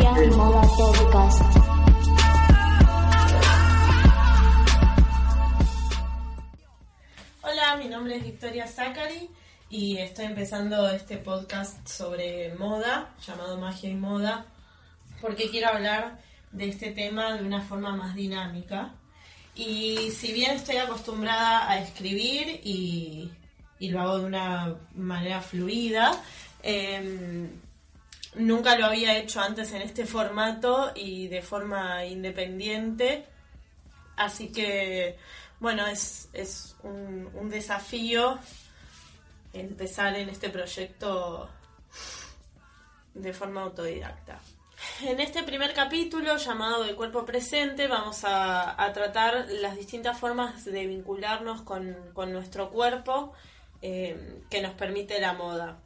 Y 0.00 0.30
Moda 0.30 0.62
Podcast. 0.62 1.42
Hola, 7.42 7.76
mi 7.76 7.86
nombre 7.86 8.16
es 8.16 8.24
Victoria 8.24 8.66
Zachary 8.66 9.28
y 9.68 9.98
estoy 9.98 10.24
empezando 10.24 10.88
este 10.88 11.18
podcast 11.18 11.86
sobre 11.86 12.54
moda, 12.54 13.14
llamado 13.26 13.58
Magia 13.58 13.90
y 13.90 13.94
Moda, 13.94 14.46
porque 15.20 15.50
quiero 15.50 15.68
hablar 15.68 16.18
de 16.50 16.70
este 16.70 16.92
tema 16.92 17.36
de 17.36 17.44
una 17.44 17.60
forma 17.60 17.94
más 17.94 18.14
dinámica. 18.14 18.94
Y 19.54 20.12
si 20.12 20.32
bien 20.32 20.52
estoy 20.52 20.76
acostumbrada 20.76 21.70
a 21.70 21.78
escribir 21.78 22.62
y, 22.64 23.30
y 23.78 23.90
lo 23.90 24.00
hago 24.00 24.18
de 24.20 24.24
una 24.24 24.76
manera 24.94 25.42
fluida, 25.42 26.18
em, 26.62 27.50
nunca 28.34 28.76
lo 28.76 28.86
había 28.86 29.16
hecho 29.18 29.40
antes 29.40 29.72
en 29.72 29.82
este 29.82 30.06
formato 30.06 30.92
y 30.94 31.28
de 31.28 31.42
forma 31.42 32.04
independiente. 32.04 33.26
Así 34.16 34.52
que, 34.52 35.18
bueno, 35.58 35.86
es, 35.86 36.28
es 36.32 36.76
un, 36.82 37.48
desafío 37.50 38.38
empezar 39.52 40.14
en 40.16 40.28
este 40.28 40.50
proyecto 40.50 41.50
de 43.14 43.32
forma 43.32 43.62
autodidacta. 43.62 44.38
En 45.02 45.20
este 45.20 45.42
primer 45.42 45.74
capítulo 45.74 46.36
llamado 46.36 46.84
de 46.84 46.94
cuerpo 46.94 47.26
presente 47.26 47.86
vamos 47.86 48.24
a, 48.24 48.82
a 48.82 48.92
tratar 48.92 49.46
las 49.48 49.76
distintas 49.76 50.18
formas 50.18 50.64
de 50.64 50.86
vincularnos 50.86 51.62
con, 51.62 51.96
con 52.14 52.32
nuestro 52.32 52.70
cuerpo 52.70 53.34
eh, 53.82 54.42
que 54.50 54.60
nos 54.60 54.74
permite 54.74 55.20
la 55.20 55.32
moda. 55.32 55.78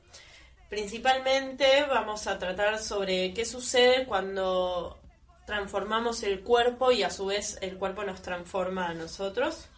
Principalmente 0.74 1.84
vamos 1.88 2.26
a 2.26 2.36
tratar 2.36 2.80
sobre 2.80 3.32
qué 3.32 3.44
sucede 3.44 4.06
cuando 4.06 4.98
transformamos 5.46 6.24
el 6.24 6.40
cuerpo 6.40 6.90
y 6.90 7.04
a 7.04 7.10
su 7.10 7.26
vez 7.26 7.58
el 7.60 7.78
cuerpo 7.78 8.02
nos 8.02 8.22
transforma 8.22 8.88
a 8.88 8.94
nosotros, 8.94 9.68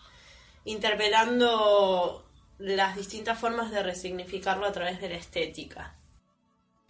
interpelando 0.65 2.27
las 2.57 2.97
distintas 2.97 3.39
formas 3.39 3.71
de 3.73 3.83
resignificarlo 3.83 4.65
a 4.65 4.73
través 4.73 4.99
de 5.03 5.11
la 5.11 5.17
estética. 5.17 5.97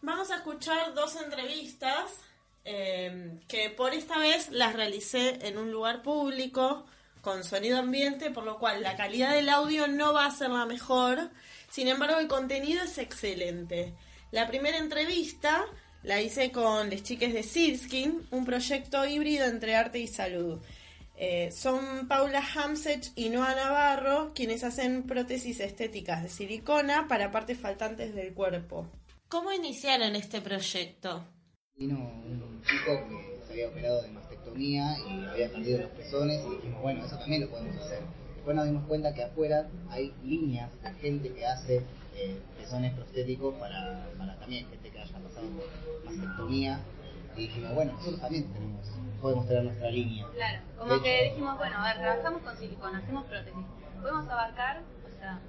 Vamos 0.03 0.31
a 0.31 0.37
escuchar 0.37 0.95
dos 0.95 1.17
entrevistas 1.17 2.21
eh, 2.65 3.41
que 3.49 3.71
por 3.71 3.93
esta 3.93 4.19
vez 4.19 4.51
las 4.51 4.75
realicé 4.75 5.49
en 5.49 5.59
un 5.59 5.73
lugar 5.73 6.05
público 6.05 6.87
con 7.23 7.43
sonido 7.43 7.81
ambiente, 7.81 8.31
por 8.31 8.45
lo 8.45 8.61
cual 8.61 8.85
la 8.85 8.95
calidad 8.95 9.33
del 9.33 9.49
audio 9.49 9.89
no 9.89 10.13
va 10.13 10.27
a 10.27 10.31
ser 10.31 10.51
la 10.51 10.65
mejor. 10.65 11.29
Sin 11.71 11.89
embargo, 11.89 12.19
el 12.19 12.29
contenido 12.29 12.83
es 12.85 12.99
excelente. 12.99 13.95
La 14.31 14.47
primera 14.47 14.79
entrevista 14.79 15.65
la 16.03 16.21
hice 16.21 16.53
con 16.53 16.91
las 16.91 17.03
chiques 17.03 17.33
de 17.33 17.43
Silskin, 17.43 18.27
un 18.31 18.45
proyecto 18.45 19.05
híbrido 19.07 19.47
entre 19.47 19.75
arte 19.75 19.99
y 19.99 20.07
salud. 20.07 20.61
Eh, 21.19 21.51
son 21.51 22.09
Paula 22.09 22.43
Hamsech 22.55 23.11
y 23.17 23.31
Noa 23.31 23.55
Navarro 23.55 24.33
quienes 24.35 24.65
hacen 24.65 25.05
prótesis 25.05 25.61
estéticas 25.61 26.23
de 26.23 26.29
silicona 26.29 27.09
para 27.09 27.31
partes 27.31 27.59
faltantes 27.59 28.15
del 28.15 28.35
cuerpo. 28.35 28.87
¿Cómo 29.29 29.51
iniciaron 29.51 30.15
este 30.15 30.41
proyecto? 30.43 31.25
Vino 31.77 31.97
un 31.97 32.63
chico 32.63 33.09
que 33.09 33.47
se 33.47 33.53
había 33.53 33.69
operado 33.69 34.03
de 34.03 34.09
mastectomía 34.09 34.97
y 34.99 35.25
había 35.25 35.51
perdido 35.51 35.81
los 35.81 35.91
pezones 35.91 36.41
y 36.47 36.57
dijimos, 36.57 36.83
bueno, 36.83 37.07
eso 37.07 37.19
también 37.19 37.43
lo 37.43 37.51
podemos 37.51 37.83
hacer. 37.83 38.01
Después 38.47 38.59
nos 38.59 38.67
dimos 38.67 38.87
cuenta 38.87 39.13
que 39.13 39.25
afuera 39.25 39.67
hay 39.91 40.15
líneas 40.23 40.71
de 40.81 40.93
gente 41.01 41.35
que 41.35 41.45
hace 41.45 41.83
eh, 42.15 42.41
pezones 42.57 42.95
prostéticos 42.95 43.57
para, 43.57 44.07
para 44.17 44.37
también 44.37 44.69
gente 44.69 44.89
que 44.89 45.01
haya 45.01 45.19
pasado 45.19 45.49
por 45.49 46.05
mastectomía 46.05 46.79
y 47.37 47.41
dijimos, 47.41 47.75
bueno, 47.75 47.95
nosotros 47.95 48.21
también 48.21 48.45
tenemos, 48.53 48.87
podemos 49.21 49.49
tener 49.49 49.65
nuestra 49.65 49.91
línea. 49.91 50.29
Claro, 50.33 50.61
como 50.79 51.03
que 51.03 51.25
dijimos, 51.25 51.59
bueno, 51.59 51.77
a 51.77 51.89
ver, 51.89 51.97
trabajamos 51.99 52.43
con 52.43 52.57
silicona, 52.57 52.99
hacemos 52.99 53.25
prótesis. 53.25 53.67
Podemos 54.01 54.29
abarcar, 54.29 54.83
o 55.05 55.19
sea, 55.19 55.41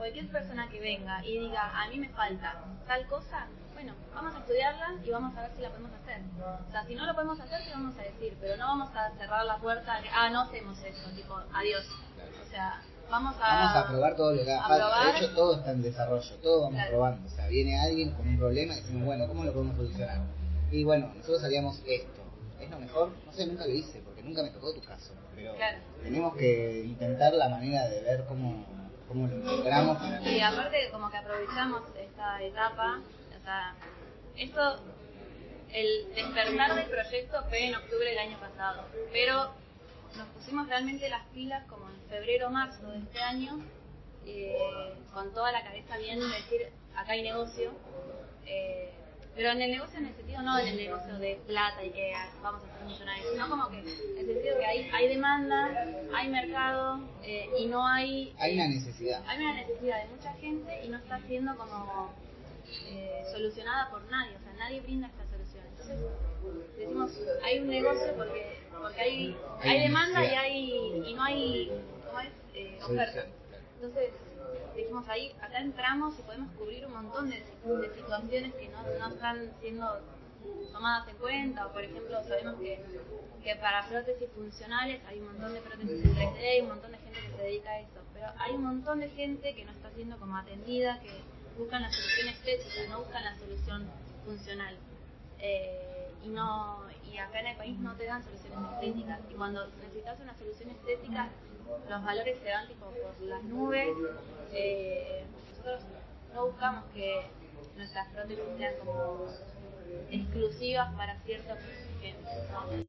cualquier 0.00 0.28
persona 0.32 0.66
que 0.70 0.80
venga 0.80 1.22
y 1.24 1.38
diga, 1.38 1.70
a 1.82 1.86
mí 1.90 1.98
me 1.98 2.08
falta 2.08 2.64
tal 2.86 3.06
cosa, 3.06 3.46
bueno, 3.74 3.92
vamos 4.14 4.34
a 4.34 4.38
estudiarla 4.38 4.94
y 5.04 5.10
vamos 5.10 5.36
a 5.36 5.42
ver 5.42 5.50
si 5.56 5.60
la 5.62 5.68
podemos 5.68 5.90
hacer. 5.92 6.20
O 6.66 6.70
sea, 6.70 6.86
si 6.86 6.94
no 6.94 7.04
lo 7.04 7.14
podemos 7.14 7.38
hacer, 7.38 7.62
te 7.64 7.70
vamos 7.70 7.94
a 7.98 8.02
decir, 8.02 8.34
pero 8.40 8.56
no 8.56 8.66
vamos 8.66 8.88
a 8.96 9.10
cerrar 9.18 9.44
la 9.44 9.58
puerta 9.58 10.00
de, 10.00 10.08
ah, 10.08 10.30
no 10.30 10.40
hacemos 10.40 10.78
eso, 10.82 11.10
tipo, 11.14 11.38
adiós. 11.52 11.84
O 12.46 12.50
sea, 12.50 12.80
vamos 13.10 13.34
a... 13.42 13.54
Vamos 13.54 13.76
a 13.76 13.88
probar 13.88 14.16
todo 14.16 14.32
lo 14.32 14.42
que 14.42 14.50
haga 14.52 14.66
falta. 14.68 15.12
De 15.12 15.18
hecho, 15.18 15.34
todo 15.34 15.56
está 15.56 15.70
en 15.72 15.82
desarrollo, 15.82 16.34
todo 16.36 16.60
vamos 16.62 16.74
Claro. 16.76 16.90
probando. 16.90 17.26
O 17.28 17.30
sea, 17.30 17.46
viene 17.48 17.78
alguien 17.78 18.10
con 18.12 18.26
un 18.26 18.38
problema 18.38 18.72
y 18.72 18.76
decimos, 18.80 19.04
bueno, 19.04 19.28
¿cómo 19.28 19.44
lo 19.44 19.52
podemos 19.52 19.76
solucionar? 19.76 20.18
Y 20.70 20.82
bueno, 20.84 21.12
nosotros 21.14 21.44
haríamos 21.44 21.82
esto. 21.86 22.20
¿Es 22.58 22.70
lo 22.70 22.78
mejor? 22.78 23.10
No 23.26 23.32
sé, 23.32 23.46
nunca 23.46 23.66
lo 23.66 23.72
hice, 23.72 24.00
porque 24.00 24.22
nunca 24.22 24.42
me 24.42 24.48
tocó 24.50 24.72
tu 24.72 24.82
caso. 24.82 25.12
Pero 25.34 25.54
Claro. 25.56 25.78
tenemos 26.02 26.34
que 26.36 26.84
intentar 26.86 27.34
la 27.34 27.48
manera 27.50 27.86
de 27.88 28.00
ver 28.02 28.24
cómo, 28.26 28.64
cómo 29.10 29.26
lo 29.26 29.64
para 29.64 30.22
Y 30.22 30.40
aparte 30.40 30.88
como 30.92 31.10
que 31.10 31.16
aprovechamos 31.16 31.82
esta 31.98 32.42
etapa, 32.42 33.00
o 33.36 33.44
sea, 33.44 33.74
esto, 34.36 34.80
el 35.72 36.14
despertar 36.14 36.76
del 36.76 36.86
proyecto 36.86 37.42
fue 37.48 37.66
en 37.66 37.74
octubre 37.74 38.08
del 38.08 38.18
año 38.18 38.38
pasado, 38.38 38.84
pero 39.12 39.52
nos 40.16 40.28
pusimos 40.28 40.68
realmente 40.68 41.08
las 41.08 41.26
pilas 41.34 41.66
como 41.66 41.88
en 41.90 42.00
febrero 42.08 42.46
o 42.46 42.50
marzo 42.50 42.88
de 42.88 42.98
este 42.98 43.20
año, 43.20 43.58
eh, 44.26 44.94
con 45.12 45.34
toda 45.34 45.50
la 45.50 45.64
cabeza 45.64 45.96
bien 45.98 46.20
de 46.20 46.26
decir, 46.26 46.68
acá 46.94 47.12
hay 47.12 47.22
negocio, 47.22 47.72
eh, 48.46 48.92
pero 49.34 49.50
en 49.50 49.62
el 49.62 49.70
negocio 49.70 49.98
en 49.98 50.06
el 50.06 50.14
sentido 50.16 50.42
no 50.42 50.58
en 50.58 50.68
el 50.68 50.76
negocio 50.76 51.18
de 51.18 51.40
plata 51.46 51.84
y 51.84 51.90
que 51.90 52.12
vamos 52.42 52.62
a 52.64 52.78
ser 52.78 52.86
millonarios, 52.86 53.26
sino 53.32 53.48
como 53.48 53.68
que 53.70 53.78
en 53.78 53.86
el 53.88 54.26
sentido 54.26 54.58
que 54.58 54.66
hay, 54.66 54.90
hay 54.92 55.08
demanda, 55.08 55.86
hay 56.14 56.28
mercado 56.28 57.00
eh, 57.22 57.48
y 57.58 57.66
no 57.66 57.86
hay 57.86 58.34
Hay 58.38 58.54
una 58.54 58.68
necesidad. 58.68 59.22
hay 59.26 59.38
una 59.38 59.54
necesidad 59.54 60.02
de 60.04 60.08
mucha 60.14 60.32
gente 60.34 60.84
y 60.84 60.88
no 60.88 60.98
está 60.98 61.20
siendo 61.26 61.56
como 61.56 62.10
eh, 62.88 63.22
solucionada 63.32 63.90
por 63.90 64.02
nadie, 64.10 64.36
o 64.36 64.40
sea, 64.40 64.52
nadie 64.58 64.80
brinda 64.80 65.08
esta 65.08 65.24
solución. 65.30 65.64
Entonces, 65.70 65.98
decimos, 66.78 67.10
hay 67.44 67.58
un 67.60 67.68
negocio 67.68 68.14
porque 68.16 68.60
porque 68.80 69.00
hay, 69.00 69.36
Hay 69.60 69.70
hay 69.70 69.80
demanda 69.82 70.24
y 70.24 70.34
hay 70.34 71.02
y 71.06 71.14
no 71.14 71.22
hay 71.22 71.70
¿cómo 72.06 72.20
es? 72.20 72.28
Eh, 72.54 72.78
oferta. 72.82 73.26
Entonces, 73.82 74.10
dijimos 74.76 75.08
ahí, 75.08 75.34
acá 75.40 75.58
entramos 75.58 76.18
y 76.18 76.22
podemos 76.22 76.52
cubrir 76.52 76.84
un 76.84 76.92
montón 76.92 77.30
de, 77.30 77.42
situaciones 77.94 78.54
que 78.54 78.68
no, 78.68 78.82
no 78.98 79.08
están 79.14 79.50
siendo 79.62 80.00
tomadas 80.70 81.08
en 81.08 81.16
cuenta, 81.16 81.66
o 81.66 81.72
por 81.72 81.82
ejemplo, 81.82 82.22
sabemos 82.24 82.60
que, 82.60 82.78
que 83.42 83.56
para 83.56 83.88
prótesis 83.88 84.28
funcionales 84.34 85.00
hay 85.08 85.20
un 85.20 85.28
montón 85.28 85.54
de 85.54 85.60
prótesis 85.62 86.04
en 86.04 86.14
3D, 86.14 86.36
hay 86.36 86.60
un 86.60 86.68
montón 86.68 86.92
de 86.92 86.98
gente 86.98 87.20
que 87.20 87.36
se 87.38 87.42
dedica 87.42 87.70
a 87.70 87.80
eso, 87.80 88.00
pero 88.12 88.26
hay 88.36 88.52
un 88.52 88.64
montón 88.64 89.00
de 89.00 89.08
gente 89.08 89.54
que 89.54 89.64
no 89.64 89.72
está 89.72 89.90
siendo 89.92 90.18
como 90.18 90.36
atendida, 90.36 91.00
que 91.00 91.10
buscan 91.56 91.80
la 91.80 91.90
solución 91.90 92.28
estética, 92.28 92.86
no 92.90 92.98
buscan 92.98 93.24
la 93.24 93.38
solución 93.38 93.88
funcional. 94.26 94.76
Eh, 95.38 96.12
y 96.22 96.28
no 96.28 96.84
y 97.10 97.16
acá 97.16 97.40
en 97.40 97.46
el 97.46 97.56
país 97.56 97.78
no 97.78 97.94
te 97.96 98.04
dan 98.04 98.22
soluciones 98.22 98.58
estéticas. 98.74 99.20
Y 99.30 99.34
cuando 99.34 99.66
necesitas 99.68 100.20
una 100.20 100.36
solución 100.36 100.68
estética 100.68 101.30
los 101.88 102.04
valores 102.04 102.38
se 102.42 102.50
van 102.50 102.68
tipo 102.68 102.86
por 102.86 103.20
las 103.26 103.42
nubes 103.44 103.88
Eh, 104.52 105.24
nosotros 105.50 105.82
no 106.34 106.46
buscamos 106.46 106.84
que 106.92 107.26
nuestras 107.76 108.12
prótesis 108.12 108.44
sean 108.58 108.74
como 108.84 109.26
exclusivas 110.10 110.94
para 110.94 111.20
ciertos 111.20 111.58
¿no? 112.50 112.84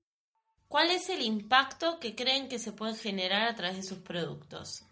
¿Cuál 0.67 0.89
es 0.91 1.09
el 1.09 1.21
impacto 1.21 1.99
que 1.99 2.15
creen 2.15 2.47
que 2.47 2.57
se 2.57 2.71
puede 2.71 2.95
generar 2.95 3.47
a 3.47 3.55
través 3.55 3.77
de 3.77 3.83
sus 3.83 3.99
productos? 3.99 4.83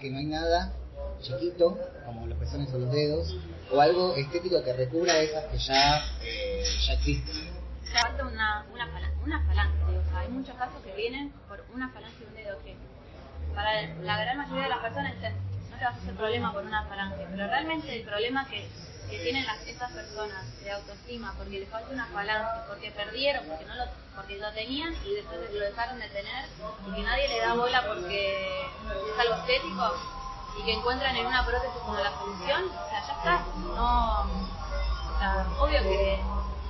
Que 0.00 0.10
no 0.10 0.18
hay 0.18 0.26
nada 0.26 0.72
chiquito, 1.20 1.78
como 2.04 2.26
los 2.26 2.38
pezones 2.38 2.72
o 2.72 2.78
los 2.78 2.90
dedos, 2.90 3.36
o 3.72 3.80
algo 3.80 4.14
estético 4.14 4.62
que 4.62 4.72
recubra 4.72 5.20
esas 5.20 5.44
que 5.46 5.58
ya, 5.58 5.98
eh, 6.22 6.64
ya 6.86 6.92
existen. 6.94 7.55
Falta 7.92 8.24
una, 8.24 8.64
una, 8.72 8.86
falan- 8.86 9.14
una 9.24 9.40
falange. 9.46 9.98
O 9.98 10.10
sea, 10.10 10.18
hay 10.20 10.28
muchos 10.28 10.54
casos 10.56 10.82
que 10.82 10.92
vienen 10.94 11.30
por 11.48 11.64
una 11.74 11.88
falange 11.90 12.18
de 12.20 12.26
un 12.26 12.34
dedo 12.34 12.58
que 12.62 12.76
para 13.54 13.82
la 14.02 14.18
gran 14.20 14.38
mayoría 14.38 14.64
de 14.64 14.68
las 14.68 14.78
personas 14.80 15.14
no 15.70 15.76
te 15.78 15.84
vas 15.84 15.94
a 15.94 15.98
hacer 15.98 16.14
problema 16.14 16.52
por 16.52 16.64
una 16.64 16.82
falange. 16.84 17.26
Pero 17.30 17.46
realmente 17.46 17.94
el 17.96 18.04
problema 18.04 18.46
que 18.48 18.68
que 19.08 19.20
tienen 19.20 19.46
las, 19.46 19.60
estas 19.68 19.92
personas 19.92 20.42
de 20.64 20.72
autoestima 20.72 21.32
porque 21.38 21.60
les 21.60 21.68
falta 21.68 21.92
una 21.92 22.08
balance, 22.12 22.62
porque 22.68 22.90
perdieron, 22.90 23.46
porque 23.46 23.64
no 23.64 23.76
lo, 23.76 23.84
porque 24.16 24.36
lo 24.36 24.52
tenían 24.52 24.92
y 25.06 25.14
después 25.14 25.38
lo 25.52 25.60
dejaron 25.60 26.00
de 26.00 26.08
tener 26.08 26.44
y 26.88 26.92
que 26.92 27.02
nadie 27.02 27.28
le 27.28 27.38
da 27.40 27.54
bola 27.54 27.84
porque 27.86 28.66
es 28.66 29.18
algo 29.20 29.34
estético 29.36 29.94
y 30.58 30.64
que 30.64 30.72
encuentran 30.72 31.14
en 31.14 31.26
una 31.26 31.46
prótesis 31.46 31.78
como 31.82 32.00
la 32.00 32.10
solución, 32.18 32.64
o 32.64 32.88
sea, 32.90 33.06
ya 33.06 33.12
está. 33.12 33.44
No, 33.76 34.20
o 34.22 35.18
sea, 35.20 35.46
obvio 35.60 35.82
que, 35.82 36.20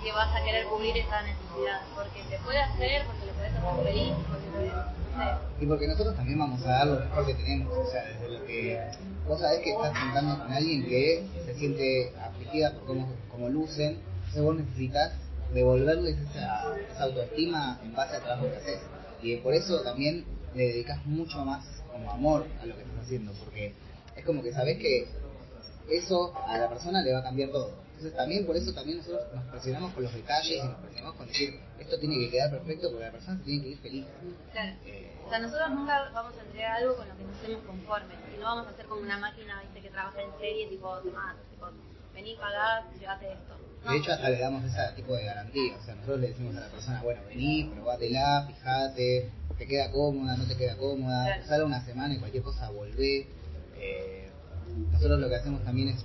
que 0.03 0.13
vas 0.13 0.35
a 0.35 0.45
querer 0.45 0.67
cubrir 0.67 0.97
esa 0.97 1.23
necesidad 1.23 1.83
porque 1.95 2.23
te 2.31 2.39
puede 2.45 2.59
hacer, 2.59 3.07
porque 3.07 3.27
le 3.27 3.33
puedes 3.33 3.55
hacer 3.55 3.85
feliz, 3.85 4.13
porque 4.29 4.47
puede, 4.53 4.69
no 4.69 5.25
sé. 5.25 5.65
Y 5.65 5.67
porque 5.67 5.89
nosotros 5.89 6.17
también 6.17 6.39
vamos 6.39 6.65
a 6.65 6.71
dar 6.71 6.87
lo 6.87 7.01
mejor 7.01 7.27
que 7.27 7.35
tenemos, 7.35 7.77
o 7.77 7.91
sea, 7.91 8.05
desde 8.05 8.39
lo 8.39 8.47
que 8.47 8.81
vos 9.27 9.41
sabés 9.41 9.61
que 9.61 9.71
estás 9.73 9.99
sentando 9.99 10.39
con 10.39 10.53
alguien 10.53 10.87
que 10.87 11.27
se 11.45 11.55
siente 11.55 12.13
afligida 12.21 12.73
por 12.75 12.87
cómo, 12.87 13.09
cómo 13.31 13.49
lucen, 13.49 13.99
entonces 14.19 14.43
vos 14.43 14.57
necesitas 14.57 15.13
devolverles 15.55 16.19
esa, 16.19 16.77
esa 16.93 17.05
autoestima 17.05 17.81
en 17.83 17.95
base 17.95 18.17
al 18.17 18.23
trabajo 18.23 18.51
que 18.51 18.57
haces. 18.57 18.81
Y 19.23 19.37
por 19.37 19.55
eso 19.55 19.81
también 19.83 20.25
le 20.55 20.69
dedicas 20.69 21.05
mucho 21.07 21.45
más 21.45 21.65
como 21.91 22.11
amor 22.11 22.47
a 22.61 22.67
lo 22.67 22.75
que 22.75 22.83
estás 22.83 23.05
haciendo, 23.05 23.33
porque 23.45 23.73
es 24.17 24.25
como 24.25 24.43
que 24.43 24.53
sabés 24.53 24.79
que 24.79 25.09
eso 25.89 26.35
a 26.47 26.59
la 26.59 26.69
persona 26.69 27.03
le 27.03 27.13
va 27.13 27.21
a 27.21 27.23
cambiar 27.23 27.51
todo. 27.51 27.86
Entonces 27.97 28.15
también 28.17 28.45
por 28.47 28.57
eso 28.57 28.73
también 28.75 28.99
nosotros 28.99 29.23
nos 29.35 29.45
presionamos 29.47 29.93
con 29.95 30.03
los 30.03 30.13
detalles 30.13 30.59
y 30.63 30.67
nos 30.69 30.77
presionamos 30.81 31.17
con 31.17 31.27
decir 31.29 31.59
esto 31.79 31.99
tiene 31.99 32.19
que 32.19 32.31
quedar 32.31 32.51
perfecto 32.51 32.91
porque 32.91 33.05
la 33.07 33.13
persona 33.13 33.39
se 33.39 33.45
tiene 33.45 33.63
que 33.63 33.69
ir 33.71 33.79
feliz. 33.79 34.05
Claro. 34.53 34.73
Eh, 34.85 35.13
O 35.27 35.31
sea, 35.31 35.39
nosotros 35.39 35.71
nunca 35.71 36.11
vamos 36.13 36.35
a 36.39 36.43
entregar 36.43 36.73
algo 36.77 36.97
con 36.97 37.09
lo 37.09 37.17
que 37.17 37.25
no 37.25 37.33
estemos 37.33 37.63
conformes. 37.65 38.17
Y 38.35 38.39
no 38.39 38.45
vamos 38.45 38.67
a 38.67 38.71
hacer 38.71 38.87
como 38.87 39.01
una 39.01 39.19
máquina, 39.19 39.63
viste, 39.63 39.81
que 39.81 39.91
trabaja 39.91 40.21
en 40.23 40.31
serie, 40.39 40.69
tipo, 40.69 40.95
tomá, 40.99 41.37
tipo, 41.51 41.67
vení, 42.15 42.35
pagá, 42.37 42.85
llévate 43.01 43.33
esto. 43.33 43.57
No. 43.85 43.93
De 43.93 43.99
hecho, 43.99 44.13
hasta 44.13 44.29
le 44.31 44.39
damos 44.41 44.65
ese 44.65 44.93
tipo 44.97 45.15
de 45.17 45.25
garantía. 45.25 45.77
O 45.81 45.85
sea, 45.85 45.95
nosotros 45.95 46.21
le 46.21 46.29
decimos 46.29 46.57
a 46.57 46.61
la 46.61 46.69
persona, 46.69 47.03
bueno, 47.03 47.23
vení, 47.29 47.65
probátela, 47.75 48.45
fijate, 48.47 49.31
te 49.57 49.67
queda 49.67 49.91
cómoda, 49.91 50.37
no 50.37 50.45
te 50.45 50.55
queda 50.57 50.77
cómoda, 50.77 51.25
Claro. 51.25 51.47
sale 51.47 51.65
una 51.65 51.85
semana 51.85 52.15
y 52.15 52.19
cualquier 52.19 52.43
cosa 52.43 52.69
volvé. 52.71 53.27
Eh, 53.79 54.29
nosotros 54.93 55.19
lo 55.19 55.29
que 55.29 55.37
hacemos 55.37 55.65
también 55.65 55.89
es, 55.89 56.05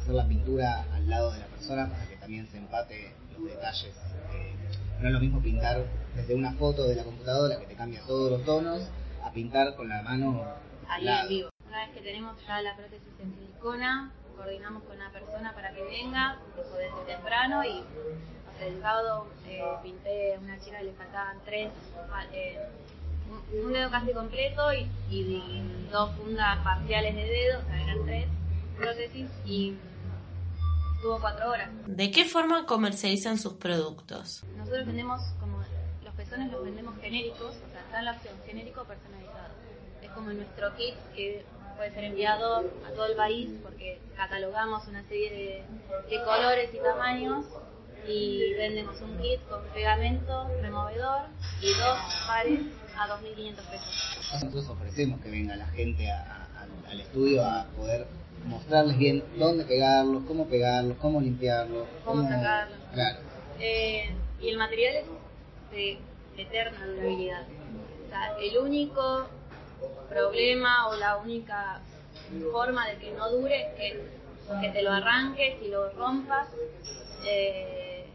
hacer 0.00 0.14
la 0.14 0.26
pintura 0.26 0.86
al 0.94 1.08
lado 1.08 1.32
de 1.32 1.40
la 1.40 1.46
persona 1.46 1.90
para 1.90 2.06
que 2.08 2.16
también 2.16 2.46
se 2.48 2.58
empate 2.58 3.12
los 3.38 3.44
detalles. 3.48 3.94
Eh, 4.32 4.54
no 5.00 5.06
es 5.08 5.12
lo 5.12 5.20
mismo 5.20 5.40
pintar 5.42 5.84
desde 6.14 6.34
una 6.34 6.52
foto 6.54 6.86
de 6.86 6.94
la 6.96 7.04
computadora 7.04 7.58
que 7.60 7.66
te 7.66 7.74
cambia 7.74 8.02
todos 8.06 8.30
los 8.30 8.44
tonos, 8.44 8.82
a 9.22 9.32
pintar 9.32 9.74
con 9.76 9.88
la 9.88 10.02
mano 10.02 10.44
ahí 10.88 11.06
en 11.06 11.28
vivo. 11.28 11.50
Una 11.68 11.86
vez 11.86 11.94
que 11.94 12.00
tenemos 12.00 12.36
ya 12.46 12.60
la 12.62 12.74
prótesis 12.76 13.12
en 13.20 13.34
silicona, 13.34 14.12
coordinamos 14.36 14.82
con 14.84 14.96
una 14.96 15.10
persona 15.12 15.54
para 15.54 15.72
que 15.72 15.82
venga, 15.82 16.38
tipo 16.56 16.76
desde 16.76 17.14
temprano 17.14 17.62
y 17.64 17.84
sé, 18.58 18.68
el 18.68 18.80
sábado 18.80 19.26
eh, 19.46 19.62
pinté 19.82 20.34
a 20.34 20.38
una 20.40 20.58
chica 20.58 20.82
y 20.82 20.86
le 20.86 20.92
faltaban 20.94 21.36
tres, 21.44 21.70
pa- 22.10 22.24
eh, 22.32 22.58
un- 23.30 23.66
un 23.66 23.72
dedo 23.72 23.90
casi 23.90 24.12
completo 24.12 24.72
y, 24.72 24.90
y 25.10 25.88
dos 25.92 26.10
fundas 26.16 26.58
parciales 26.64 27.14
de 27.14 27.22
dedo, 27.24 27.60
o 27.60 27.64
sea, 27.66 27.82
eran 27.82 28.04
tres 28.06 28.26
prótesis 28.76 29.28
y 29.44 29.76
estuvo 31.00 31.18
cuatro 31.18 31.50
horas. 31.50 31.70
¿De 31.86 32.10
qué 32.10 32.26
forma 32.26 32.66
comercializan 32.66 33.38
sus 33.38 33.54
productos? 33.54 34.42
Nosotros 34.58 34.84
vendemos 34.86 35.22
como 35.40 35.56
los 36.04 36.14
pezones 36.14 36.52
los 36.52 36.62
vendemos 36.62 36.94
genéricos, 37.00 37.56
o 37.56 37.70
sea, 37.72 37.80
está 37.80 38.00
en 38.00 38.04
la 38.04 38.12
opción 38.12 38.34
genérico 38.46 38.82
o 38.82 38.84
personalizado. 38.84 39.48
Es 40.02 40.10
como 40.10 40.30
nuestro 40.30 40.74
kit 40.76 40.94
que 41.16 41.42
puede 41.76 41.92
ser 41.94 42.04
enviado 42.04 42.58
a 42.86 42.90
todo 42.94 43.06
el 43.06 43.16
país 43.16 43.48
porque 43.62 43.98
catalogamos 44.14 44.86
una 44.88 45.02
serie 45.08 45.30
de, 45.30 46.16
de 46.16 46.22
colores 46.24 46.68
y 46.74 46.78
tamaños 46.82 47.46
y 48.06 48.52
vendemos 48.58 49.00
un 49.00 49.16
kit 49.22 49.40
con 49.48 49.62
pegamento, 49.72 50.48
removedor 50.60 51.22
y 51.62 51.70
dos 51.72 51.98
pares 52.26 52.60
a 52.98 53.08
2.500 53.08 53.54
pesos. 53.54 54.18
Nosotros 54.34 54.68
ofrecemos 54.68 55.18
que 55.22 55.30
venga 55.30 55.56
la 55.56 55.66
gente 55.68 56.10
a- 56.10 56.46
a- 56.58 56.90
al 56.90 57.00
estudio 57.00 57.42
a 57.42 57.64
poder 57.76 58.06
mostrarles 58.46 58.98
bien 58.98 59.22
dónde 59.38 59.64
pegarlos, 59.64 60.22
cómo 60.26 60.46
pegarlos, 60.46 60.96
cómo 60.98 61.20
limpiarlos, 61.20 61.86
Cómo 62.04 62.22
sacarlos. 62.28 62.78
Claro. 62.92 63.18
Eh, 63.58 64.10
y 64.40 64.48
el 64.48 64.56
material 64.58 64.94
es 64.96 65.04
de 65.70 65.98
eterna 66.36 66.86
durabilidad. 66.86 67.42
O 68.06 68.08
sea, 68.08 68.36
el 68.40 68.58
único 68.58 69.28
problema 70.08 70.88
o 70.88 70.96
la 70.96 71.16
única 71.18 71.80
forma 72.52 72.88
de 72.88 72.96
que 72.96 73.12
no 73.12 73.30
dure 73.30 73.60
es 73.60 73.74
que, 73.76 74.04
que 74.60 74.68
te 74.70 74.82
lo 74.82 74.90
arranques 74.92 75.62
y 75.62 75.68
lo 75.68 75.90
rompas 75.92 76.48
eh, 77.26 78.06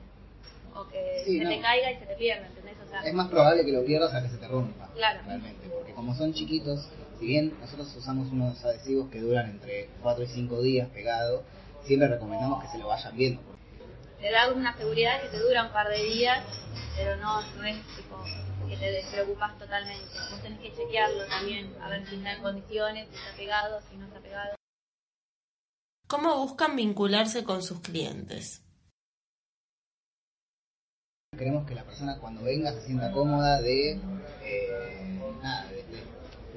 o 0.76 0.88
que 0.88 1.22
Sí, 1.26 1.38
se 1.38 1.44
no. 1.44 1.50
te 1.50 1.62
caiga 1.62 1.92
y 1.92 1.96
se 2.00 2.06
te 2.06 2.16
pierda, 2.16 2.48
¿entendés? 2.48 2.76
O 2.86 2.90
sea, 2.90 3.02
Es 3.04 3.14
más 3.14 3.30
probable 3.30 3.64
que 3.66 3.72
lo 3.72 3.86
pierdas 3.86 4.14
a 4.14 4.22
que 4.24 4.30
se 4.30 4.38
te 4.38 4.48
rompa. 4.48 4.90
Claro. 4.96 5.20
Realmente. 5.26 5.68
Porque 5.70 5.94
como 5.94 6.16
son 6.16 6.34
chiquitos, 6.34 6.90
si 7.26 7.32
bien 7.32 7.60
nosotros 7.60 7.96
usamos 7.96 8.32
unos 8.32 8.64
adhesivos 8.64 9.10
que 9.10 9.20
duran 9.20 9.50
entre 9.50 9.90
4 10.04 10.24
y 10.26 10.28
5 10.28 10.62
días 10.62 10.88
pegados, 10.90 11.42
siempre 11.84 12.08
recomendamos 12.08 12.62
que 12.62 12.70
se 12.70 12.78
lo 12.78 12.88
vayan 12.88 13.18
viendo. 13.18 13.42
te 14.22 14.32
da 14.32 14.54
una 14.54 14.78
seguridad 14.78 15.20
que 15.24 15.30
te 15.30 15.40
dura 15.40 15.64
un 15.64 15.72
par 15.72 15.90
de 15.90 16.04
días, 16.04 16.46
pero 16.96 17.16
no, 17.16 17.42
no 17.42 17.64
es 17.66 17.78
tipo 17.96 18.24
que 18.70 18.78
te 18.78 18.92
despreocupas 18.92 19.58
totalmente. 19.58 20.06
Vos 20.30 20.40
tenés 20.44 20.60
que 20.60 20.72
chequearlo 20.76 21.26
también, 21.26 21.76
a 21.82 21.90
ver 21.90 22.08
si 22.08 22.16
está 22.16 22.34
en 22.34 22.44
condiciones, 22.44 23.08
si 23.10 23.16
está 23.16 23.36
pegado, 23.36 23.82
si 23.90 23.98
no 23.98 24.06
está 24.06 24.20
pegado. 24.20 24.56
¿Cómo 26.08 26.38
buscan 26.38 26.76
vincularse 26.76 27.44
con 27.44 27.64
sus 27.64 27.82
clientes? 27.82 28.62
Queremos 31.36 31.66
que 31.66 31.74
la 31.74 31.84
persona 31.84 32.20
cuando 32.20 32.44
venga 32.44 32.72
se 32.72 32.86
sienta 32.86 33.12
cómoda 33.12 33.62
de, 33.62 34.00
eh, 34.44 35.15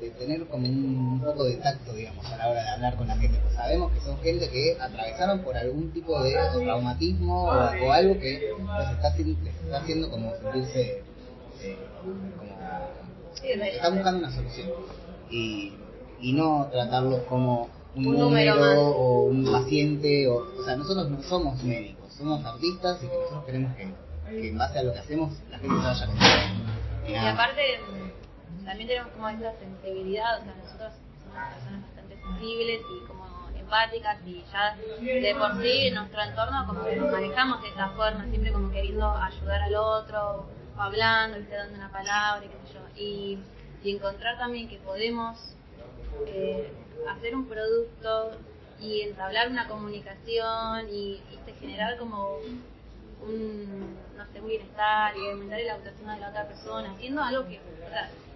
de- 0.01 0.11
tener 0.11 0.47
como 0.47 0.67
un, 0.67 1.21
poco 1.25 1.45
de 1.45 1.57
tacto, 1.57 1.93
digamos, 1.93 2.25
a 2.27 2.37
la 2.37 2.49
hora 2.49 2.63
de 2.63 2.69
hablar 2.71 2.97
con 2.97 3.09
la 3.09 3.17
gente. 3.17 3.39
Pues 3.43 3.55
sabemos 3.55 3.93
que 3.93 4.01
son 4.01 4.19
gente 4.21 4.49
que 4.51 4.77
atravesaron 4.81 5.41
por 5.41 5.57
algún 5.57 5.91
tipo 5.93 6.23
de 6.23 6.33
traumatismo 6.65 7.45
o, 7.45 7.87
o 7.87 7.93
algo 7.93 8.19
que 8.19 8.31
les 8.79 8.91
está, 8.91 9.15
les 9.17 9.55
está 9.65 9.79
haciendo 9.79 10.11
como 10.11 10.33
sentirse 10.37 11.03
eh, 11.63 11.77
como 12.39 12.53
están 13.65 13.95
buscando 13.95 14.19
una 14.21 14.31
solución 14.35 14.69
y, 15.31 15.73
y 16.21 16.33
no 16.33 16.69
tratarlos 16.71 17.23
como 17.29 17.69
un, 17.95 18.07
Un 18.07 18.19
número 18.19 18.91
o 18.91 19.25
un 19.25 19.51
paciente 19.51 20.27
o, 20.29 20.47
o 20.59 20.65
sea 20.65 20.77
nosotros 20.77 21.09
no 21.11 21.23
somos 21.23 21.63
médicos 21.63 22.13
somos 22.17 22.45
artistas 22.45 22.99
y 23.03 23.07
que 23.09 23.15
nosotros 23.17 23.45
queremos 23.47 23.77
que, 23.77 23.89
que 24.31 24.49
en 24.49 24.59
base 24.59 24.79
a 24.79 24.83
lo 24.83 24.93
que 24.93 24.99
hacemos 25.01 25.33
la 25.51 25.59
gente 25.59 25.77
se 25.77 25.83
vaya 25.83 26.07
contenta 26.07 26.55
y 27.09 27.15
aparte, 27.15 27.63
también 28.69 28.87
tenemos 28.87 29.13
como 29.13 29.29
esta 29.31 29.59
sensibilidad, 29.59 30.41
o 30.41 30.45
sea, 30.45 30.55
nosotros 30.55 30.93
somos 31.25 31.55
personas 31.55 31.83
bastante 31.85 32.17
sensibles 32.21 32.81
y 32.81 33.07
como 33.07 33.49
empáticas 33.59 34.19
y 34.27 34.45
ya 34.53 34.77
de 34.77 35.35
por 35.39 35.63
sí 35.63 35.87
en 35.87 35.95
nuestro 35.95 36.21
entorno 36.23 36.67
como 36.67 36.85
que 36.85 36.97
nos 36.97 37.11
manejamos 37.11 37.63
de 37.63 37.69
esta 37.69 37.89
forma, 37.91 38.27
siempre 38.27 38.53
como 38.53 38.71
queriendo 38.71 39.11
ayudar 39.11 39.63
al 39.63 39.75
otro, 39.75 40.47
o 40.77 40.81
hablando, 40.81 41.39
¿viste? 41.39 41.57
dando 41.57 41.77
una 41.77 41.91
palabra, 41.91 42.45
y 42.45 42.49
qué 42.49 42.57
sé 42.67 42.75
yo. 42.75 42.81
Y, 42.95 43.39
y 43.83 43.97
encontrar 43.97 44.37
también 44.37 44.69
que 44.69 44.77
podemos 44.77 45.39
eh, 46.27 46.71
hacer 47.09 47.35
un 47.35 47.47
producto 47.47 48.33
y 48.81 49.01
entablar 49.01 49.49
una 49.49 49.67
comunicación 49.67 50.91
y, 50.91 51.23
¿viste? 51.31 51.55
generar 51.59 51.97
como 51.97 52.37
un, 53.23 53.78
un 54.41 54.49
bienestar 54.49 55.17
y 55.17 55.31
aumentar 55.31 55.61
el 55.61 55.71
autoestima 55.71 56.15
de 56.15 56.21
la 56.21 56.29
otra 56.31 56.47
persona, 56.47 56.93
haciendo 56.93 57.23
algo 57.23 57.47
que, 57.47 57.61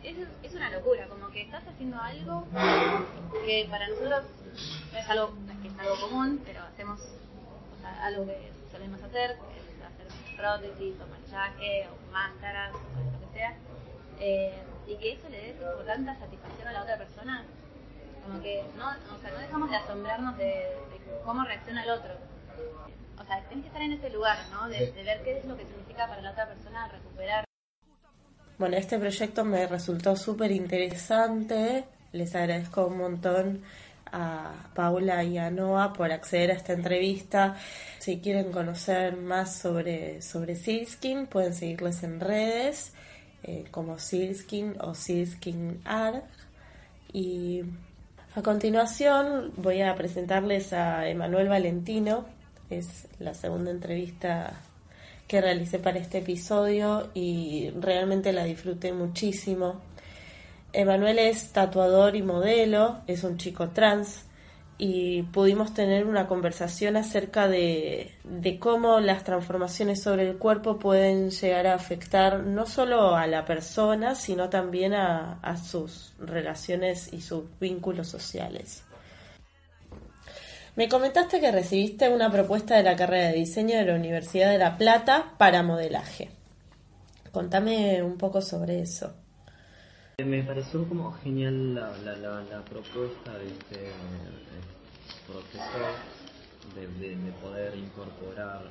es, 0.02 0.54
una 0.54 0.71
locura, 0.71 1.06
como 1.09 1.30
que 1.30 1.42
estás 1.42 1.62
haciendo 1.66 1.99
algo 2.00 2.47
que 3.44 3.66
para 3.71 3.88
nosotros 3.88 4.25
no 4.92 4.99
es 4.99 5.09
algo, 5.09 5.35
es 5.64 5.78
algo 5.78 6.00
común, 6.00 6.42
pero 6.44 6.61
hacemos 6.62 7.00
algo 8.02 8.26
que 8.26 8.52
solemos 8.71 9.02
hacer, 9.02 9.30
es 9.30 9.85
hacer 9.85 10.37
prótesis 10.37 10.94
o 11.00 11.06
maquillaje 11.06 11.88
o 11.88 12.12
máscaras 12.12 12.73
o 12.75 13.12
lo 13.12 13.21
que 13.21 13.38
sea, 13.38 13.54
eh, 14.21 14.62
y 14.87 14.97
que 14.97 15.12
eso 15.12 15.28
le 15.28 15.38
dé 15.38 15.56
tanta 15.87 16.18
satisfacción 16.18 16.68
a 16.68 16.73
la 16.73 16.82
otra 16.82 16.99
persona, 16.99 17.44
como 18.25 18.42
que 18.42 18.64
no, 18.76 18.88
o 18.88 19.21
sea, 19.21 19.30
no 19.30 19.38
dejamos 19.38 19.71
de 19.71 19.76
asombrarnos 19.76 20.37
de 20.37 20.76
cómo 21.25 21.44
reacciona 21.44 21.85
el 21.85 21.90
otro. 21.90 22.32
O 23.23 23.26
sea, 23.26 23.41
tenés 23.49 23.62
que 23.62 23.69
estar 23.69 23.83
en 23.83 23.93
ese 23.93 24.11
lugar, 24.11 24.38
¿no? 24.50 24.69
De, 24.69 24.79
Sí. 24.87 24.93
de 24.93 25.02
ver 25.05 25.23
qué 25.23 25.38
es 25.38 25.45
lo 25.45 25.57
que 25.57 25.64
significa 25.64 26.07
para 26.09 26.21
la 26.23 26.33
otra 26.33 26.47
persona 26.49 26.88
recuperar. 26.88 27.45
Bueno, 28.59 28.76
este 28.76 28.99
proyecto 28.99 29.45
me 29.45 29.67
resultó 29.67 30.17
súper 30.17 30.50
interesante. 30.52 31.85
Les 32.12 32.35
agradezco 32.35 32.87
un 32.87 32.99
montón 32.99 33.62
a 34.12 34.52
Paula 34.75 35.25
y 35.25 35.38
a 35.38 35.50
Noah 35.50 35.93
por 35.95 36.12
acceder 36.12 36.50
a 36.50 36.55
esta 36.55 36.73
entrevista. 36.75 37.57
Si 37.99 38.21
quieren 38.21 38.52
conocer 38.52 39.17
más 39.17 39.57
sobre, 39.57 40.21
sobre 40.21 40.55
Silskin, 40.55 41.26
pueden 41.26 41.55
seguirles 41.55 42.02
en 42.02 42.21
redes 42.21 42.93
eh, 43.43 43.64
como 43.71 43.99
Silskin 43.99 44.76
o 44.81 44.95
Silskin 44.95 45.81
Art. 45.85 46.25
Y 47.12 47.62
a 48.37 48.43
continuación 48.43 49.52
voy 49.57 49.81
a 49.83 49.95
presentarles 49.95 50.73
a 50.73 51.09
Emanuel 51.09 51.49
Valentino, 51.49 52.26
es 52.79 53.09
la 53.19 53.35
segunda 53.35 53.71
entrevista 53.71 54.61
que 55.29 55.41
realicé 55.41 55.79
para 55.79 55.99
este 55.99 56.19
episodio 56.19 57.11
y 57.14 57.71
realmente 57.81 58.33
la 58.33 58.45
disfruté 58.45 58.93
muchísimo. 58.93 59.81
Emanuel 60.73 61.19
es 61.19 61.52
tatuador 61.52 62.17
y 62.17 62.23
modelo, 62.23 62.99
es 63.07 63.25
un 63.25 63.37
chico 63.37 63.71
trans 63.71 64.25
y 64.79 65.23
pudimos 65.23 65.75
tener 65.75 66.07
una 66.07 66.26
conversación 66.26 66.97
acerca 66.97 67.47
de, 67.47 68.12
cómo 68.59 69.00
las 69.00 69.23
transformaciones 69.23 70.02
sobre 70.02 70.29
el 70.29 70.38
cuerpo 70.38 70.79
pueden 70.79 71.31
llegar 71.31 71.67
a 71.67 71.75
afectar 71.75 72.41
no 72.41 72.67
solo 72.67 73.14
a 73.14 73.26
la 73.26 73.45
persona, 73.45 74.14
sino 74.14 74.49
también 74.49 74.95
a 74.95 75.57
sus 75.57 76.14
relaciones 76.19 77.12
y 77.12 77.21
sus 77.21 77.45
vínculos 77.61 78.09
sociales. 78.09 78.83
Me 80.75 80.88
comentaste 80.88 81.38
que 81.38 81.52
recibiste 81.52 82.09
una 82.09 82.31
propuesta 82.31 82.76
de 82.76 82.83
la 82.83 82.97
carrera 82.97 83.29
de 83.29 83.35
diseño 83.35 83.76
de 83.76 83.85
la 83.85 83.95
Universidad 83.95 84.50
de 84.50 84.57
La 84.57 84.79
Plata 84.79 85.35
para 85.37 85.62
modelaje. 85.62 86.31
Contame 87.31 88.02
un 88.02 88.17
poco 88.17 88.41
sobre 88.41 88.81
eso. 88.81 89.12
Me 90.25 90.43
pareció 90.43 90.88
como 90.88 91.12
genial 91.12 91.75
la, 91.75 91.91
la, 91.99 92.17
la, 92.17 92.43
la 92.45 92.64
propuesta 92.64 93.37
de 93.37 93.49
este 93.49 93.88
eh, 93.88 93.93
profesor 95.26 95.93
de, 96.75 97.33
poder 97.43 97.76
incorporar 97.76 98.62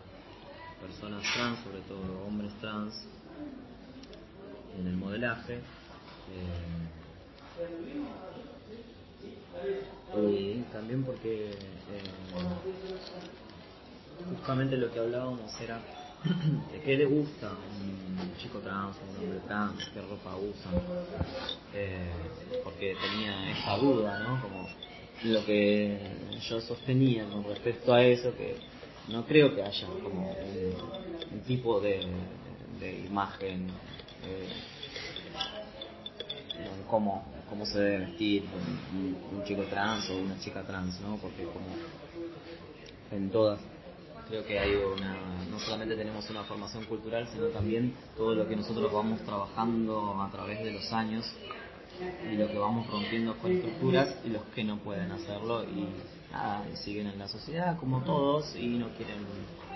personas 0.81 1.21
trans, 1.35 1.59
sobre 1.59 1.81
todo 1.81 2.25
hombres 2.25 2.51
trans, 2.61 3.05
en 4.79 4.87
el 4.87 4.97
modelaje. 4.97 5.55
Eh, 5.55 6.81
y 10.13 10.61
también 10.71 11.03
porque 11.03 11.51
eh, 11.51 11.55
justamente 14.29 14.77
lo 14.77 14.91
que 14.91 14.99
hablábamos 14.99 15.51
era 15.61 15.79
de 16.71 16.79
qué 16.81 16.97
le 16.97 17.05
gusta 17.05 17.49
un 17.49 18.37
chico 18.37 18.59
trans, 18.59 18.95
un 19.09 19.23
hombre 19.23 19.39
trans, 19.47 19.89
qué 19.93 20.01
ropa 20.01 20.35
usan, 20.35 20.73
eh, 21.73 22.11
porque 22.63 22.95
tenía 22.95 23.51
esa 23.51 23.77
duda, 23.77 24.19
¿no? 24.19 24.41
Como 24.41 24.67
lo 25.23 25.45
que 25.45 25.97
yo 26.49 26.61
sostenía 26.61 27.25
con 27.25 27.43
respecto 27.45 27.93
a 27.93 28.03
eso, 28.03 28.35
que 28.35 28.55
no 29.09 29.25
creo 29.25 29.55
que 29.55 29.63
haya 29.63 29.87
como 30.03 30.31
un, 30.31 30.75
un 31.33 31.39
tipo 31.41 31.79
de, 31.79 32.01
de 32.79 32.99
imagen 33.05 33.67
eh, 34.25 34.47
en 36.65 36.83
cómo, 36.89 37.23
cómo 37.49 37.65
se 37.65 37.79
debe 37.79 38.05
vestir 38.05 38.43
un, 38.93 39.43
chico 39.43 39.63
trans 39.63 40.09
o 40.09 40.17
una 40.17 40.39
chica 40.39 40.63
trans, 40.63 40.99
¿no? 41.01 41.17
Porque 41.17 41.43
como 41.43 41.65
en 43.11 43.29
todas 43.29 43.59
creo 44.27 44.45
que 44.45 44.57
hay 44.57 44.75
una, 44.75 45.17
no 45.49 45.59
solamente 45.59 45.95
tenemos 45.95 46.29
una 46.29 46.43
formación 46.43 46.85
cultural, 46.85 47.27
sino 47.33 47.47
también 47.47 47.93
todo 48.15 48.33
lo 48.33 48.47
que 48.47 48.55
nosotros 48.55 48.91
vamos 48.91 49.19
trabajando 49.21 50.21
a 50.21 50.31
través 50.31 50.63
de 50.63 50.71
los 50.71 50.93
años 50.93 51.25
y 52.31 52.35
lo 52.35 52.47
que 52.47 52.57
vamos 52.57 52.87
rompiendo 52.89 53.35
con 53.37 53.51
estructuras 53.51 54.15
y 54.23 54.29
los 54.29 54.43
que 54.55 54.63
no 54.63 54.77
pueden 54.77 55.11
hacerlo 55.11 55.63
y 55.65 55.87
nada, 56.31 56.63
siguen 56.75 57.07
en 57.07 57.19
la 57.19 57.27
sociedad 57.27 57.77
como 57.77 58.01
todos 58.03 58.55
y 58.55 58.67
no 58.67 58.89
quieren 58.95 59.17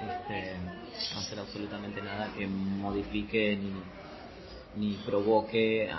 este, 0.02 0.54
hacer 1.18 1.40
absolutamente 1.40 2.02
nada 2.02 2.32
que 2.38 2.48
modifique 2.48 3.58
ni 3.58 3.74
ni 4.76 4.94
provoque 5.06 5.90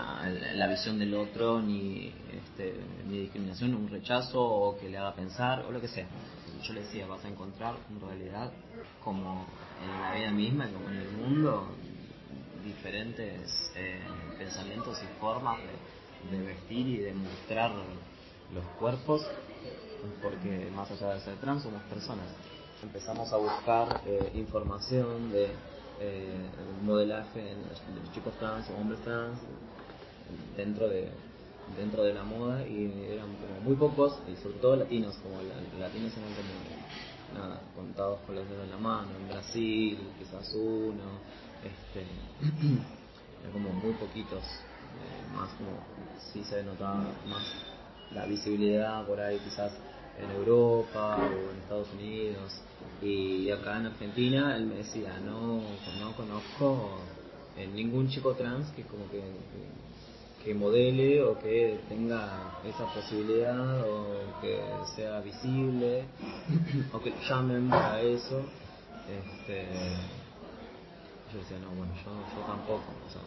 la 0.54 0.66
visión 0.66 0.98
del 0.98 1.14
otro, 1.14 1.60
ni, 1.60 2.12
este, 2.32 2.74
ni 3.08 3.20
discriminación, 3.20 3.74
un 3.74 3.88
rechazo, 3.88 4.42
o 4.42 4.78
que 4.78 4.88
le 4.88 4.98
haga 4.98 5.14
pensar, 5.14 5.64
o 5.66 5.70
lo 5.70 5.80
que 5.80 5.88
sea. 5.88 6.06
Yo 6.62 6.72
le 6.74 6.80
decía, 6.80 7.06
vas 7.06 7.24
a 7.24 7.28
encontrar 7.28 7.76
en 7.90 8.00
realidad, 8.00 8.52
como 9.02 9.46
en 9.82 10.00
la 10.00 10.14
vida 10.14 10.30
misma, 10.30 10.68
como 10.68 10.88
en 10.90 10.96
el 10.96 11.10
mundo, 11.12 11.68
diferentes 12.64 13.72
eh, 13.76 14.00
pensamientos 14.38 14.98
y 15.02 15.20
formas 15.20 15.58
de, 16.30 16.36
de, 16.36 16.44
vestir 16.44 16.86
y 16.86 16.96
de 16.98 17.14
mostrar 17.14 17.72
los 18.52 18.64
cuerpos, 18.78 19.26
porque 20.22 20.70
más 20.74 20.90
allá 20.90 21.14
de 21.14 21.20
ser 21.20 21.36
trans 21.36 21.62
somos 21.62 21.82
personas. 21.84 22.26
Empezamos 22.82 23.32
a 23.32 23.36
buscar 23.36 24.02
eh, 24.06 24.32
información 24.34 25.32
de 25.32 25.48
eh, 26.00 26.50
modelaje 26.82 27.40
de 27.40 28.00
los 28.00 28.12
chicos 28.12 28.36
trans 28.38 28.68
o 28.70 28.74
hombres 28.74 29.00
trans 29.02 29.38
dentro 30.56 30.88
de 30.88 31.10
dentro 31.76 32.04
de 32.04 32.14
la 32.14 32.22
moda 32.22 32.66
y 32.66 33.06
eran 33.10 33.34
como 33.36 33.60
muy 33.60 33.76
pocos 33.76 34.22
y 34.28 34.36
sobre 34.36 34.58
todo 34.58 34.76
latinos 34.76 35.16
como 35.16 35.42
latinos 35.78 36.12
eran 36.16 36.34
como 36.34 36.54
nada 37.34 37.60
contados 37.74 38.20
con 38.20 38.36
los 38.36 38.48
dedos 38.48 38.64
en 38.64 38.70
la 38.70 38.78
mano 38.78 39.16
en 39.16 39.28
Brasil 39.28 40.14
quizás 40.18 40.54
uno 40.54 41.20
este 41.62 42.06
eran 43.40 43.52
como 43.52 43.72
muy 43.72 43.94
poquitos 43.94 44.44
eh, 45.00 45.26
más 45.32 45.52
como 45.54 45.80
sí 46.32 46.44
se 46.44 46.62
notaba 46.62 47.02
más 47.26 47.42
la 48.14 48.26
visibilidad 48.26 49.04
por 49.06 49.20
ahí 49.20 49.40
quizás 49.40 49.72
en 50.22 50.30
Europa 50.30 51.16
o 51.18 51.52
en 51.52 51.58
Estados 51.58 51.88
Unidos 51.92 52.62
y 53.02 53.50
acá 53.50 53.78
en 53.78 53.86
Argentina 53.86 54.56
él 54.56 54.66
me 54.66 54.76
decía 54.76 55.18
no 55.20 55.60
no 56.00 56.12
conozco 56.16 56.98
ningún 57.74 58.08
chico 58.08 58.34
trans 58.34 58.68
que 58.72 58.82
como 58.82 59.08
que, 59.10 59.22
que, 60.44 60.54
modele 60.54 61.22
o 61.22 61.38
que 61.38 61.80
tenga 61.88 62.52
esa 62.64 62.86
posibilidad 62.94 63.80
o 63.88 64.40
que 64.40 64.60
sea 64.94 65.20
visible 65.20 66.04
o 66.92 67.00
que 67.00 67.12
llamen 67.28 67.68
para 67.68 68.00
eso 68.02 68.42
este 69.08 69.66
yo 71.32 71.38
decía 71.38 71.58
no 71.58 71.70
bueno 71.70 71.92
yo, 72.04 72.10
yo 72.34 72.46
tampoco 72.46 72.84
o 73.08 73.10
sea, 73.12 73.22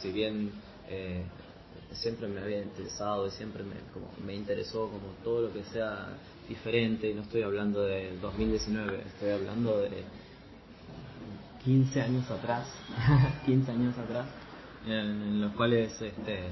si 0.00 0.10
bien 0.10 0.50
eh, 0.88 1.24
siempre 1.92 2.28
me 2.28 2.40
había 2.40 2.62
interesado 2.62 3.26
y 3.26 3.30
siempre 3.30 3.62
me, 3.62 3.74
como, 3.92 4.08
me 4.24 4.34
interesó 4.34 4.88
como 4.88 5.12
todo 5.24 5.42
lo 5.42 5.52
que 5.52 5.64
sea 5.64 6.08
diferente, 6.48 7.10
y 7.10 7.14
no 7.14 7.22
estoy 7.22 7.42
hablando 7.42 7.82
del 7.82 8.20
2019, 8.20 9.02
estoy 9.06 9.30
hablando 9.30 9.78
de 9.82 10.04
15 11.64 12.02
años 12.02 12.30
atrás, 12.30 12.66
15 13.46 13.70
años 13.70 13.98
atrás, 13.98 14.26
en, 14.86 15.40
los 15.40 15.52
cuales 15.52 15.92
este, 16.00 16.46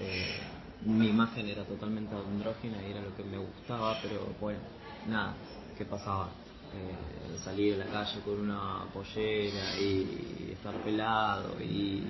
eh, 0.00 0.40
mi 0.86 1.08
imagen 1.08 1.48
era 1.48 1.64
totalmente 1.64 2.14
andrógina 2.14 2.76
y 2.86 2.92
era 2.92 3.02
lo 3.02 3.14
que 3.16 3.24
me 3.24 3.38
gustaba, 3.38 3.98
pero 4.02 4.34
bueno, 4.40 4.60
nada, 5.08 5.34
¿qué 5.76 5.84
pasaba? 5.84 6.30
Eh, 6.72 7.38
salir 7.44 7.74
a 7.74 7.78
la 7.78 7.86
calle 7.86 8.20
con 8.24 8.38
una 8.40 8.84
pollera 8.94 9.76
y 9.80 10.52
estar 10.52 10.74
pelado 10.84 11.60
y, 11.60 12.04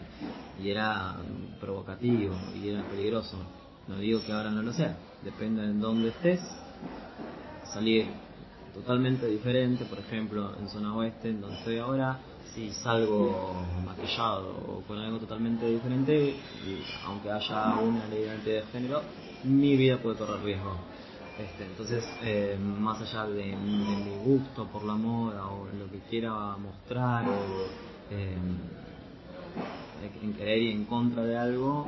y 0.62 0.71
era 0.71 1.17
provocativo 1.61 2.35
y 2.55 2.71
era 2.71 2.83
peligroso. 2.83 3.37
No 3.88 3.99
digo 3.99 4.21
que 4.25 4.33
ahora 4.33 4.50
no 4.50 4.62
lo 4.62 4.73
sea, 4.73 4.97
depende 5.23 5.62
de 5.62 5.75
dónde 5.75 6.09
estés. 6.09 6.40
Salir 7.73 8.07
totalmente 8.75 9.26
diferente, 9.26 9.85
por 9.85 9.99
ejemplo, 9.99 10.52
en 10.59 10.69
zona 10.69 10.95
oeste, 10.97 11.31
en 11.31 11.40
donde 11.40 11.57
estoy 11.59 11.79
ahora, 11.79 12.19
si 12.55 12.73
salgo 12.73 13.55
maquillado 13.85 14.49
o 14.49 14.83
con 14.87 14.99
algo 14.99 15.19
totalmente 15.19 15.67
diferente, 15.67 16.35
aunque 17.07 17.31
haya 17.31 17.75
una 17.75 18.07
ley 18.09 18.25
de 18.45 18.62
género, 18.73 19.02
mi 19.45 19.76
vida 19.76 19.99
puede 19.99 20.17
correr 20.17 20.43
riesgo. 20.43 20.76
Este, 21.38 21.64
entonces, 21.64 22.05
eh, 22.23 22.59
más 22.61 23.00
allá 23.00 23.26
de, 23.26 23.57
mi 23.57 24.17
gusto 24.25 24.67
por 24.67 24.85
la 24.85 24.95
moda 24.95 25.47
o 25.47 25.67
lo 25.67 25.90
que 25.90 26.00
quiera 26.11 26.57
mostrar 26.59 27.25
eh, 28.11 28.37
en 30.23 30.35
querer 30.35 30.59
y 30.59 30.73
en 30.73 30.85
contra 30.85 31.23
de 31.25 31.37
algo, 31.37 31.87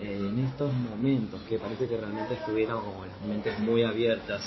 eh, 0.00 0.18
en 0.18 0.38
estos 0.40 0.72
momentos 0.72 1.40
que 1.42 1.58
parece 1.58 1.88
que 1.88 1.96
realmente 1.96 2.34
estuvieron 2.34 2.84
como 2.84 3.06
las 3.06 3.20
mentes 3.26 3.58
muy 3.60 3.82
abiertas, 3.82 4.42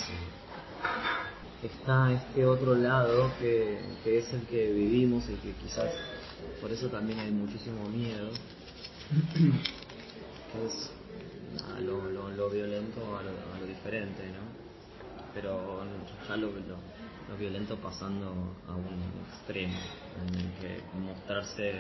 está 1.64 2.12
este 2.12 2.46
otro 2.46 2.76
lado 2.76 3.32
que, 3.40 3.80
que 4.04 4.20
es 4.20 4.34
el 4.34 4.42
que 4.42 4.72
vivimos 4.72 5.24
y 5.30 5.36
que 5.36 5.54
quizás 5.54 5.92
por 6.62 6.72
eso 6.72 6.88
también 6.90 7.20
hay 7.20 7.32
muchísimo 7.32 7.88
miedo, 7.90 8.30
que 10.52 10.66
es 10.66 10.92
a 11.76 11.80
lo, 11.80 12.10
lo, 12.12 12.30
lo, 12.30 12.50
violento 12.50 13.02
a 13.18 13.24
lo, 13.24 13.30
a 13.30 13.60
lo, 13.60 13.66
diferente, 13.66 14.24
¿no? 14.28 15.34
Pero 15.34 15.84
ya 16.28 16.38
lo, 16.38 16.48
lo, 16.48 17.38
violento 17.38 17.76
pasando 17.78 18.28
a 18.68 18.76
un 18.76 19.02
extremo, 19.32 19.78
que 20.62 20.98
mostrarse 20.98 21.74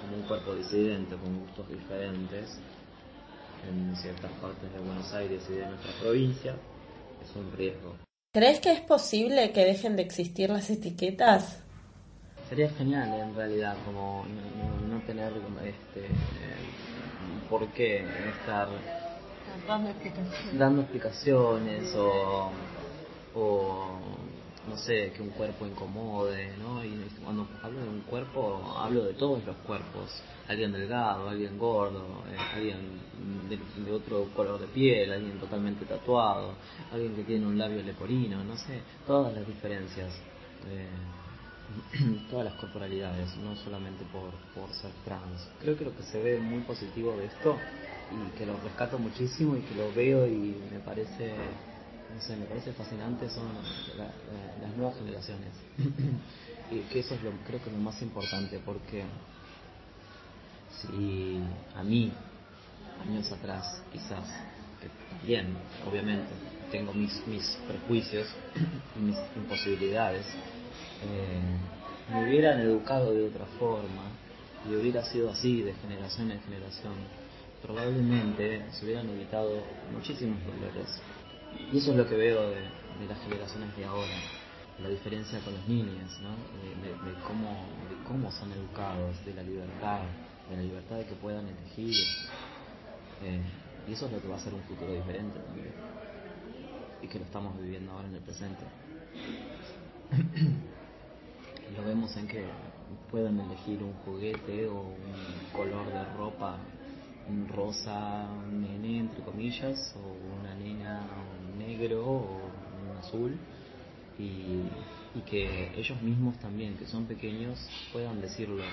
como 0.00 0.16
un 0.16 0.22
cuerpo 0.22 0.54
disidente, 0.54 1.16
con 1.16 1.40
gustos 1.40 1.68
diferentes, 1.68 2.58
en 3.68 3.96
ciertas 3.96 4.30
partes 4.32 4.72
de 4.72 4.78
Buenos 4.78 5.12
Aires 5.12 5.42
y 5.50 5.54
de 5.54 5.66
nuestra 5.66 5.92
provincia, 6.00 6.54
es 7.22 7.36
un 7.36 7.52
riesgo. 7.56 7.94
¿Crees 8.32 8.60
que 8.60 8.72
es 8.72 8.80
posible 8.80 9.52
que 9.52 9.64
dejen 9.64 9.96
de 9.96 10.02
existir 10.02 10.50
las 10.50 10.68
etiquetas? 10.68 11.62
Sería 12.48 12.70
genial 12.70 13.12
en 13.14 13.34
realidad, 13.34 13.76
como 13.84 14.24
no, 14.26 14.94
no 14.94 15.02
tener 15.02 15.32
este, 15.64 16.06
por 17.48 17.66
qué 17.68 18.04
estar 18.38 18.68
dando 19.66 19.90
explicaciones, 19.90 20.58
dando 20.58 20.82
explicaciones 20.82 21.94
o, 21.96 22.50
o 23.34 23.98
no 24.68 24.76
sé, 24.76 25.12
que 25.12 25.22
un 25.22 25.30
cuerpo 25.30 25.66
incomode, 25.66 26.56
¿no? 26.58 26.84
Y 26.84 26.90
cuando 27.22 27.46
hablo 27.62 27.80
de 27.80 27.88
un 27.88 28.00
cuerpo, 28.02 28.76
hablo 28.78 29.04
de 29.04 29.14
todos 29.14 29.44
los 29.44 29.56
cuerpos. 29.58 30.10
Alguien 30.48 30.72
delgado, 30.72 31.28
alguien 31.28 31.58
gordo, 31.58 32.24
eh, 32.30 32.36
alguien 32.54 32.78
de, 33.48 33.92
otro 33.92 34.28
color 34.34 34.60
de 34.60 34.66
piel, 34.68 35.12
alguien 35.12 35.38
totalmente 35.38 35.84
tatuado, 35.84 36.54
alguien 36.92 37.14
que 37.14 37.24
tiene 37.24 37.46
un 37.46 37.58
labio 37.58 37.82
leporino, 37.82 38.42
no 38.44 38.56
sé, 38.56 38.80
todas 39.06 39.34
las 39.34 39.46
diferencias. 39.46 40.12
Eh, 40.68 40.88
todas 42.30 42.44
las 42.44 42.54
corporalidades, 42.54 43.36
no 43.38 43.56
solamente 43.56 44.04
por, 44.12 44.30
por 44.54 44.72
ser 44.74 44.90
trans. 45.04 45.48
Creo 45.60 45.76
que 45.76 45.84
lo 45.84 45.96
que 45.96 46.02
se 46.04 46.22
ve 46.22 46.38
muy 46.38 46.60
positivo 46.60 47.16
de 47.16 47.26
esto 47.26 47.56
y 48.12 48.38
que 48.38 48.46
lo 48.46 48.56
rescato 48.60 48.98
muchísimo 48.98 49.56
y 49.56 49.60
que 49.60 49.74
lo 49.74 49.92
veo 49.92 50.26
y 50.26 50.54
me 50.72 50.78
parece 50.80 51.34
no 52.16 52.22
sé, 52.22 52.34
me 52.34 52.46
parece 52.46 52.72
fascinante 52.72 53.28
son 53.28 53.44
las 53.98 54.74
nuevas 54.74 54.96
generaciones. 54.96 55.50
y 56.70 56.78
que 56.90 57.00
eso 57.00 57.14
es 57.14 57.22
lo, 57.22 57.30
creo 57.46 57.62
que 57.62 57.70
lo 57.70 57.76
más 57.76 58.00
importante, 58.00 58.58
porque 58.64 59.04
si 60.80 61.42
a 61.74 61.82
mí, 61.82 62.10
años 63.06 63.30
atrás, 63.30 63.82
quizás, 63.92 64.24
que 64.80 64.88
también, 65.10 65.58
obviamente, 65.86 66.30
tengo 66.70 66.94
mis, 66.94 67.14
mis 67.26 67.58
prejuicios 67.68 68.28
y 68.96 68.98
mis 68.98 69.18
imposibilidades, 69.36 70.24
eh, 71.04 71.40
me 72.14 72.28
hubieran 72.28 72.60
educado 72.60 73.12
de 73.12 73.26
otra 73.26 73.44
forma 73.58 74.04
y 74.66 74.74
hubiera 74.74 75.04
sido 75.04 75.30
así 75.30 75.60
de 75.60 75.74
generación 75.74 76.30
en 76.30 76.40
generación, 76.40 76.94
probablemente 77.60 78.62
se 78.72 78.86
hubieran 78.86 79.10
evitado 79.10 79.62
muchísimos 79.92 80.38
dolores 80.46 81.02
y 81.72 81.78
eso 81.78 81.90
es 81.90 81.96
lo 81.96 82.06
que 82.08 82.16
veo 82.16 82.50
de, 82.50 82.60
las 83.08 83.18
generaciones 83.22 83.76
de 83.76 83.84
ahora, 83.84 84.14
la 84.82 84.88
diferencia 84.88 85.38
con 85.40 85.54
los 85.54 85.68
niños, 85.68 86.18
¿no? 86.22 86.30
de, 86.30 87.14
cómo, 87.26 87.66
de 87.88 87.96
cómo 88.06 88.30
son 88.30 88.52
educados, 88.52 89.24
de 89.24 89.34
la 89.34 89.42
libertad, 89.42 90.00
de 90.50 90.56
la 90.56 90.62
libertad 90.62 90.96
de 90.96 91.06
que 91.06 91.14
puedan 91.14 91.46
elegir. 91.46 91.94
Eh, 93.22 93.40
y 93.88 93.92
eso 93.92 94.06
es 94.06 94.12
lo 94.12 94.20
que 94.20 94.28
va 94.28 94.36
a 94.36 94.40
ser 94.40 94.54
un 94.54 94.62
futuro 94.62 94.92
diferente 94.92 95.38
también. 95.40 95.72
Y 97.02 97.08
que 97.08 97.18
lo 97.18 97.24
estamos 97.24 97.60
viviendo 97.60 97.92
ahora 97.92 98.08
en 98.08 98.14
el 98.14 98.22
presente. 98.22 98.64
lo 101.76 101.84
vemos 101.84 102.16
en 102.16 102.28
que 102.28 102.44
puedan 103.10 103.38
elegir 103.40 103.82
un 103.82 103.92
juguete 104.04 104.66
o 104.68 104.80
un 104.80 105.52
color 105.52 105.86
de 105.92 106.04
ropa 106.16 106.58
un 107.28 107.48
rosa, 107.48 108.28
un 108.46 108.60
nene, 108.62 109.00
entre 109.00 109.22
comillas, 109.22 109.94
o 109.96 110.40
una 110.40 110.54
nena, 110.54 111.02
negro 111.66 112.04
o 112.04 112.98
azul, 112.98 113.36
y, 114.18 114.64
que 115.26 115.72
ellos 115.76 116.00
mismos 116.02 116.38
también, 116.38 116.76
que 116.76 116.86
son 116.86 117.06
pequeños, 117.06 117.58
puedan 117.92 118.20
decirlo 118.20 118.62
eh, 118.62 118.68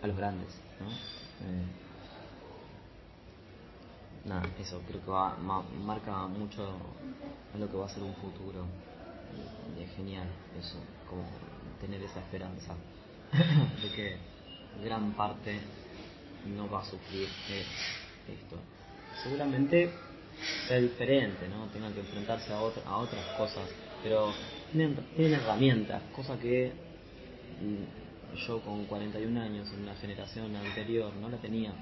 a 0.00 0.06
los 0.06 0.16
grandes. 0.16 0.48
¿no? 0.80 0.86
Eh, 0.86 1.64
eso 4.60 4.80
creo 4.86 5.04
que 5.04 5.10
va, 5.10 5.36
marca 5.36 6.26
mucho 6.26 6.78
lo 7.58 7.68
que 7.68 7.76
va 7.76 7.86
a 7.86 7.88
ser 7.88 8.02
un 8.02 8.14
futuro. 8.14 8.66
Y 9.76 9.82
es 9.82 9.90
genial 9.96 10.28
eso, 10.58 10.78
como 11.08 11.24
tener 11.80 12.02
esa 12.02 12.20
esperanza 12.20 12.74
de 13.82 13.90
que 13.94 14.16
gran 14.82 15.12
parte 15.12 15.60
no 16.46 16.70
va 16.70 16.80
a 16.80 16.84
sufrir 16.84 17.28
esto. 18.28 18.56
Seguramente 19.22 19.90
sea 20.66 20.80
diferente, 20.80 21.48
¿no? 21.48 21.66
Tengan 21.66 21.92
que 21.92 22.00
enfrentarse 22.00 22.52
a, 22.52 22.56
a 22.56 22.96
otras 22.98 23.24
cosas, 23.36 23.68
pero 24.02 24.32
tienen, 24.72 24.96
tienen 25.16 25.40
herramientas, 25.40 26.02
cosa 26.14 26.38
que 26.38 26.72
mm, 27.60 28.36
yo 28.46 28.60
con 28.60 28.84
41 28.86 29.40
años 29.40 29.68
en 29.72 29.82
una 29.82 29.94
generación 29.96 30.54
anterior 30.54 31.12
no 31.20 31.28
la 31.28 31.38
tenía. 31.38 31.72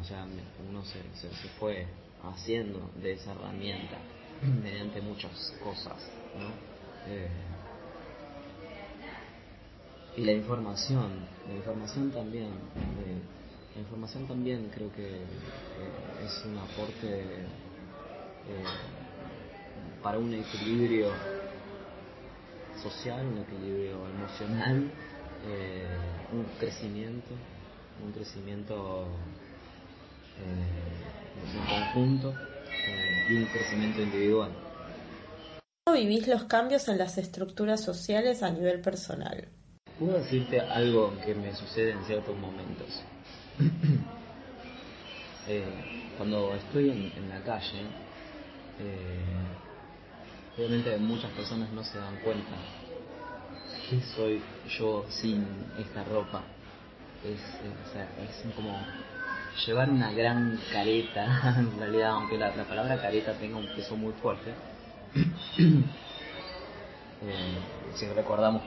O 0.00 0.04
sea, 0.04 0.26
uno 0.68 0.82
se, 0.84 1.02
se, 1.20 1.28
fue 1.58 1.86
haciendo 2.22 2.90
de 3.02 3.12
esa 3.12 3.32
herramienta 3.32 3.98
mediante 4.62 5.00
muchas 5.02 5.54
cosas, 5.62 5.96
¿no? 6.38 7.12
Eh, 7.12 7.28
y 10.16 10.24
la 10.24 10.32
información, 10.32 11.10
la 11.48 11.54
información 11.54 12.10
también, 12.12 12.46
eh, 12.46 13.20
la 13.74 13.80
información 13.80 14.26
también 14.26 14.70
creo 14.72 14.90
que 14.92 15.02
eh, 15.02 16.24
es 16.24 16.44
un 16.44 16.56
aporte 16.58 17.24
eh, 17.24 18.64
para 20.02 20.18
un 20.18 20.32
equilibrio 20.32 21.08
social, 22.80 23.26
un 23.26 23.38
equilibrio 23.38 24.06
emocional, 24.08 24.90
un 26.32 26.44
crecimiento, 26.58 27.30
un 28.04 28.12
crecimiento 28.12 29.06
en 30.38 31.66
conjunto 31.66 32.34
y 33.28 33.34
un 33.34 33.44
crecimiento 33.46 34.02
individual. 34.02 34.50
¿Cómo 35.84 35.98
vivís 35.98 36.28
los 36.28 36.44
cambios 36.44 36.88
en 36.88 36.98
las 36.98 37.18
estructuras 37.18 37.82
sociales 37.82 38.42
a 38.42 38.50
nivel 38.50 38.80
personal? 38.80 39.48
Puedo 39.98 40.18
decirte 40.18 40.60
algo 40.60 41.12
que 41.24 41.34
me 41.34 41.54
sucede 41.54 41.92
en 41.92 42.04
ciertos 42.04 42.36
momentos. 42.38 43.02
Eh, 45.46 45.62
cuando 46.16 46.54
estoy 46.54 46.88
en, 46.88 47.28
la 47.28 47.38
calle, 47.42 47.82
eh, 48.80 49.20
obviamente 50.56 50.96
muchas 50.96 51.30
personas 51.32 51.70
no 51.70 51.84
se 51.84 51.98
dan 51.98 52.16
cuenta 52.24 52.56
que 53.90 54.00
soy 54.16 54.40
yo 54.78 55.04
sin 55.10 55.46
esta 55.78 56.02
ropa. 56.04 56.40
Es, 57.22 57.38
es 57.38 58.54
como 58.56 58.74
llevar 59.66 59.90
una 59.90 60.12
gran 60.12 60.58
careta, 60.72 61.56
en 61.58 61.78
realidad, 61.78 62.12
aunque 62.12 62.38
la, 62.38 62.50
palabra 62.64 62.96
careta 63.00 63.34
tenga 63.34 63.58
un 63.58 63.68
peso 63.68 63.96
muy 63.96 64.14
fuerte. 64.14 64.50
eh, 65.58 65.84
si 67.96 68.06
recordamos 68.06 68.62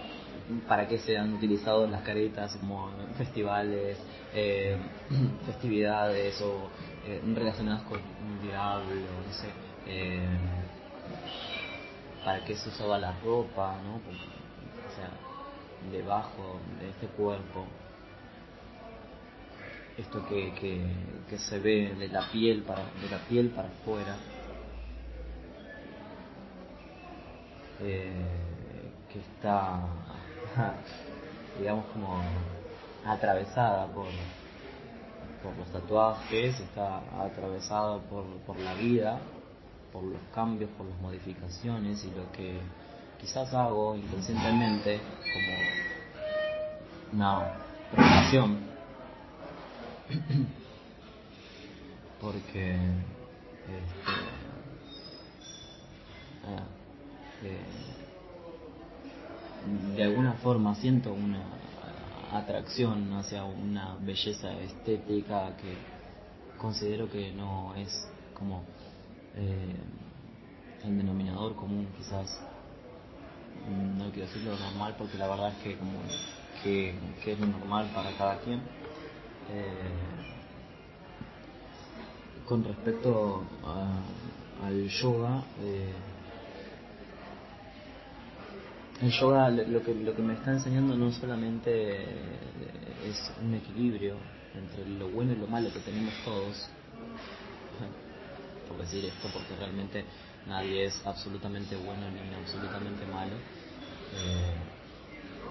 para 0.68 0.88
qué 0.88 0.98
se 1.00 1.18
han 1.18 1.34
utilizado 1.34 1.88
las 1.88 2.02
caretas 2.04 2.56
como 2.58 2.90
festivales, 3.18 3.98
eh, 4.34 4.78
festividades 5.46 6.42
o 6.42 6.70
eh, 7.06 7.22
relacionadas 7.36 7.84
con 7.84 8.00
un 8.00 8.42
diablo, 8.42 8.96
no 8.96 9.34
sé, 9.34 9.48
eh, 9.88 10.26
para 12.24 12.44
qué 12.46 12.56
se 12.56 12.70
usaba 12.70 12.98
la 12.98 13.14
ropa, 13.20 13.78
¿no? 13.84 13.96
o 13.96 14.96
sea, 14.96 15.10
debajo 15.92 16.60
de 16.80 16.90
este 16.90 17.08
cuerpo, 17.08 17.66
esto 19.98 20.26
que, 20.28 20.54
que, 20.54 20.86
que 21.30 21.38
se 21.40 21.60
ve 21.60 21.94
de 21.98 22.08
la 22.08 22.30
piel 22.32 22.62
para, 22.62 22.84
de 22.84 23.10
la 23.10 23.18
piel 23.28 23.50
para 23.50 23.68
afuera. 23.68 24.16
que 27.80 29.20
está 29.20 30.17
digamos 31.58 31.86
como 31.94 32.22
atravesada 33.06 33.88
por, 33.88 34.08
por 35.44 35.58
los 35.58 35.72
tatuajes, 35.72 36.60
está 36.60 37.02
atravesada 37.20 38.00
por, 38.10 38.26
por 38.46 38.58
la 38.60 38.74
vida, 38.74 39.20
por 39.92 40.04
los 40.04 40.22
cambios, 40.34 40.70
por 40.78 40.86
las 40.88 41.00
modificaciones 41.00 42.04
y 42.06 42.12
lo 42.12 42.32
que 42.32 42.60
quizás 43.20 43.54
hago 43.54 43.96
inconscientemente 43.96 45.00
como 45.34 45.58
una 47.14 47.54
promoción 47.92 48.60
porque 52.22 52.76
este, 53.68 54.12
eh, 57.44 57.97
de 59.98 60.04
alguna 60.04 60.34
forma 60.34 60.76
siento 60.76 61.12
una 61.12 61.42
atracción 62.32 63.12
hacia 63.14 63.44
una 63.44 63.96
belleza 64.00 64.54
estética 64.60 65.58
que 65.58 65.76
considero 66.56 67.10
que 67.10 67.32
no 67.32 67.74
es 67.76 68.08
como 68.38 68.62
eh, 69.36 69.76
el 70.84 70.98
denominador 70.98 71.56
común 71.56 71.88
quizás. 71.98 72.40
No 73.98 74.12
quiero 74.12 74.28
decirlo 74.28 74.56
normal 74.56 74.94
porque 75.00 75.18
la 75.18 75.28
verdad 75.28 75.50
es 75.50 75.64
que 75.64 75.78
como 75.78 75.94
que, 76.64 76.96
es 77.26 77.40
lo 77.40 77.48
normal 77.48 77.90
para 77.96 78.12
cada 78.18 78.38
quien. 78.42 78.60
Eh, 79.52 79.74
con 82.46 82.64
respecto 82.64 83.44
al 84.64 84.88
yoga 84.90 85.44
eh, 85.60 85.92
el 89.02 89.12
yoga 89.12 89.50
lo 89.50 89.84
que, 89.84 89.94
lo 89.94 90.16
que 90.16 90.22
me 90.22 90.34
está 90.34 90.52
enseñando 90.52 90.96
no 90.96 91.12
solamente 91.12 92.04
es 93.06 93.32
un 93.44 93.54
equilibrio 93.54 94.16
entre 94.56 94.88
lo 94.98 95.10
bueno 95.10 95.34
y 95.34 95.36
lo 95.36 95.48
malo 95.48 95.72
que 95.72 95.80
tenemos 95.80 96.14
todos, 96.26 96.70
decir 98.80 99.06
esto 99.06 99.30
porque 99.34 99.56
realmente 99.60 100.04
nadie 100.48 100.86
es 100.86 101.02
absolutamente 101.06 101.76
bueno 101.76 102.02
ni 102.12 102.36
absolutamente 102.36 103.06
malo. 103.12 103.36
Eh, 104.14 104.78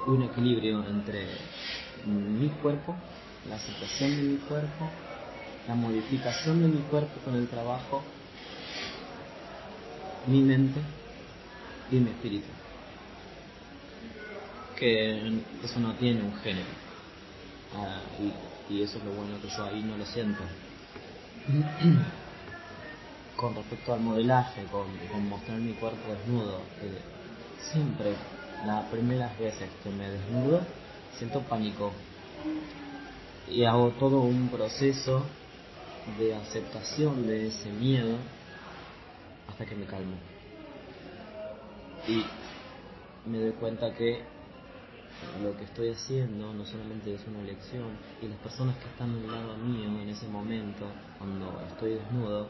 un 0.07 0.23
equilibrio 0.23 0.85
entre 0.87 1.27
mi 2.07 2.49
cuerpo, 2.63 2.95
la 3.49 3.57
aceptación 3.57 4.17
de 4.17 4.23
mi 4.23 4.37
cuerpo, 4.39 4.91
la 5.67 5.75
modificación 5.75 6.63
de 6.63 6.69
mi 6.69 6.83
cuerpo 6.83 7.21
con 7.25 7.35
el 7.35 7.49
trabajo, 7.49 8.03
mi 10.29 10.41
mente 10.43 10.81
y 11.91 11.97
mi 11.97 12.11
espíritu. 12.11 12.66
Que 14.79 15.41
eso 15.65 15.81
no 15.81 15.95
tiene 15.95 16.23
un 16.23 16.37
género. 16.39 16.67
Ah, 17.75 18.01
y, 18.71 18.83
eso 18.83 18.99
es 18.99 19.05
lo 19.05 19.13
bueno 19.13 19.41
que 19.41 19.49
yo 19.49 19.65
ahí 19.65 19.83
no 19.83 19.97
lo 19.97 20.05
siento. 20.07 20.43
con 23.37 23.55
respecto 23.55 23.93
al 23.93 24.01
modelaje, 24.01 24.63
con, 24.73 25.29
mostrar 25.29 25.59
mi 25.59 25.73
cuerpo 25.75 26.13
desnudo, 26.13 26.61
eh, 26.83 26.99
siempre 27.71 28.15
las 28.67 28.87
primeras 28.87 29.39
veces 29.39 29.69
que 29.85 29.91
me 29.91 30.11
desnudo 30.11 30.61
siento 31.19 31.41
pánico 31.43 31.93
y 33.51 33.65
hago 33.65 33.91
todo 33.93 34.21
un 34.21 34.49
proceso 34.49 35.25
de 36.19 36.35
aceptación 36.35 37.27
de 37.27 37.49
ese 37.49 37.71
miedo 37.71 38.17
hasta 39.49 39.65
que 39.65 39.75
me 39.75 39.87
calmo. 39.87 40.17
Y 42.09 42.23
me 43.29 43.39
doy 43.39 43.53
cuenta 43.53 43.95
que 43.95 44.23
lo 45.43 45.57
que 45.57 45.65
estoy 45.65 45.91
haciendo 45.91 46.53
no 46.53 46.65
solamente 46.65 47.15
es 47.15 47.27
una 47.27 47.41
elección 47.41 47.89
y 48.21 48.29
las 48.29 48.39
personas 48.39 48.77
que 48.77 48.89
están 48.89 49.11
al 49.11 49.27
lado 49.27 49.57
mío 49.57 49.89
en 50.01 50.09
ese 50.09 50.27
momento, 50.29 50.87
cuando 51.19 51.61
estoy 51.69 51.95
desnudo, 51.95 52.49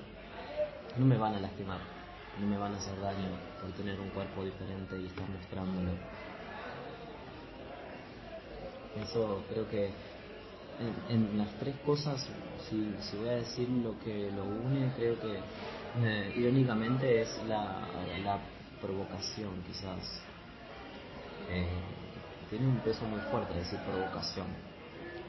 no 0.97 1.07
me 1.07 1.17
van 1.17 1.35
a 1.35 1.41
lastimar, 1.41 1.79
no 2.41 2.47
me 2.47 2.57
van 2.57 2.75
a 2.75 2.79
hacer 2.79 2.99
daño 3.01 3.29
por 3.61 3.71
tener 3.73 3.99
un 4.01 4.09
cuerpo 4.11 4.45
diferente 4.45 5.01
y 5.01 5.07
estar 5.07 5.29
mostrándolo. 5.29 5.91
Eso 9.03 9.43
creo 9.51 9.69
que 9.69 9.91
en, 11.09 11.39
las 11.39 11.53
tres 11.59 11.75
cosas, 11.85 12.27
si, 12.69 12.95
si, 13.01 13.17
voy 13.17 13.29
a 13.29 13.37
decir 13.37 13.69
lo 13.69 13.99
que 14.01 14.31
lo 14.31 14.45
une, 14.45 14.93
creo 14.97 15.19
que 15.21 15.39
eh, 16.03 16.35
irónicamente 16.37 17.23
es 17.23 17.43
la, 17.47 17.87
la 18.25 18.39
provocación 18.81 19.63
quizás. 19.67 20.23
Eh, 21.51 21.96
tiene 22.51 22.67
un 22.67 22.79
peso 22.79 23.05
muy 23.07 23.21
fuerte 23.31 23.55
decir 23.55 23.79
provocación, 23.81 24.47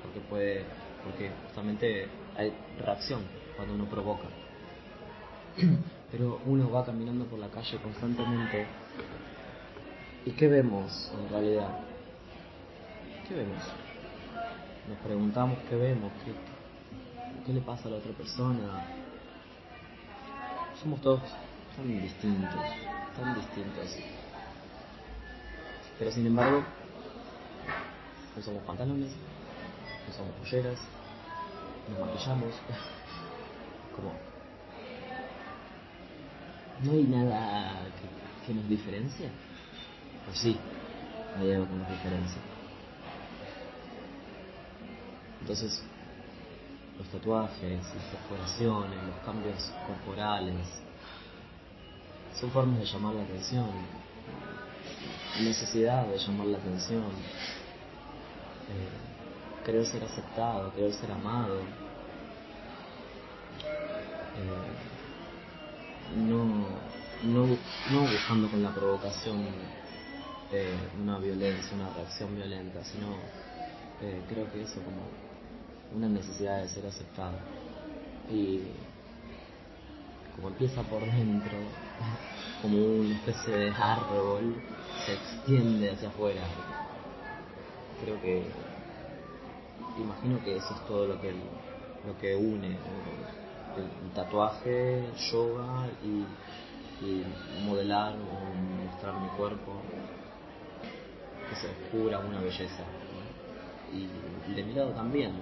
porque 0.04 0.20
puede, 0.30 0.66
porque 1.04 1.32
justamente 1.46 2.08
hay 2.36 2.54
reacción 2.80 3.22
cuando 3.56 3.74
uno 3.76 3.86
provoca. 3.86 4.28
Pero 6.12 6.40
uno 6.46 6.72
va 6.72 6.86
caminando 6.86 7.26
por 7.26 7.40
la 7.40 7.50
calle 7.50 7.78
constantemente 7.80 8.66
y 10.26 10.32
¿qué 10.32 10.48
vemos 10.48 11.12
en 11.14 11.30
realidad? 11.30 11.80
¿Qué 13.28 13.34
vemos? 13.34 13.62
Nos 14.90 14.98
preguntamos 15.00 15.58
qué 15.70 15.76
vemos, 15.76 16.12
qué, 16.24 16.34
qué 17.46 17.54
le 17.54 17.62
pasa 17.62 17.88
a 17.88 17.92
la 17.92 17.98
otra 17.98 18.12
persona. 18.12 18.86
Somos 20.82 21.02
todos 21.02 21.22
tan 21.76 22.02
distintos, 22.02 22.62
tan 23.18 23.36
distintos. 23.36 23.98
Pero 25.98 26.12
sin 26.12 26.28
embargo, 26.28 26.64
usamos 28.38 28.64
pantalones, 28.64 29.12
usamos 30.10 30.34
polleras, 30.36 30.80
nos 31.90 32.00
maquillamos, 32.00 32.54
como 33.96 34.14
no 36.84 36.92
hay 36.92 37.04
nada 37.04 37.80
que, 38.46 38.54
nos 38.54 38.70
diferencia. 38.70 39.30
O 40.30 40.36
sí, 40.36 40.58
hay 41.38 41.54
algo 41.54 41.68
que 41.68 41.74
nos 41.74 41.90
diferencia. 41.90 42.42
Entonces, 45.42 45.84
los 46.98 47.08
tatuajes, 47.08 47.80
las 47.96 48.06
perforaciones, 48.06 49.04
los 49.04 49.26
cambios 49.26 49.72
corporales, 49.86 50.68
son 52.40 52.52
formas 52.52 52.80
de 52.80 52.86
llamar 52.86 53.16
la 53.16 53.24
atención, 53.24 53.70
necesidad 55.40 56.06
de 56.06 56.18
llamar 56.18 56.48
la 56.48 56.58
atención, 56.58 57.06
eh, 58.70 59.64
querer 59.66 59.86
ser 59.86 60.04
aceptado, 60.04 60.74
querer 60.74 60.94
ser 60.94 61.12
amado. 61.12 61.62
Eh, 64.36 64.98
no, 66.16 66.46
no, 67.24 67.58
no 67.92 68.02
buscando 68.02 68.50
con 68.50 68.64
la 68.64 68.72
provocación 68.72 69.46
eh, 70.52 70.78
una 71.02 71.20
violencia, 71.20 71.76
una 71.76 71.90
reacción 71.90 72.36
violenta, 72.36 72.84
sino 72.86 73.08
eh, 74.02 74.22
creo 74.30 74.50
que 74.52 74.62
eso 74.62 74.82
como 74.84 75.02
una 75.96 76.08
necesidad 76.08 76.62
de 76.62 76.70
ser 76.70 76.86
aceptado. 76.86 77.38
Y 78.32 78.62
como 80.36 80.50
empieza 80.50 80.82
por 80.84 81.02
dentro, 81.12 81.58
como 82.62 82.78
una 82.78 83.16
especie 83.16 83.58
de 83.58 83.72
árbol, 83.72 84.54
se 85.06 85.14
extiende 85.14 85.92
hacia 85.92 86.10
afuera. 86.10 86.44
Creo 88.02 88.22
que, 88.22 88.44
imagino 90.00 90.44
que 90.44 90.58
eso 90.58 90.74
es 90.74 90.86
todo 90.88 91.08
lo 91.08 91.20
que, 91.20 91.32
lo 91.32 92.18
que 92.20 92.36
une 92.36 92.78
el, 93.78 94.12
tatuaje, 94.14 95.04
yoga 95.32 95.88
y, 96.04 96.26
modelar 97.64 98.14
o 98.16 98.86
mostrar 98.86 99.14
mi 99.22 99.28
cuerpo, 99.30 99.74
que 101.50 101.56
se 101.56 101.68
descubra 101.68 102.20
una 102.20 102.40
belleza. 102.40 102.84
Y 103.94 104.54
de 104.56 104.64
mi 104.64 104.74
lado 104.74 104.90
también, 104.92 105.34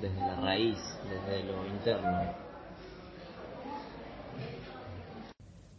desde 0.00 0.20
la 0.20 0.40
raíz, 0.40 0.78
desde 1.04 1.44
lo 1.44 1.66
interno. 1.66 2.48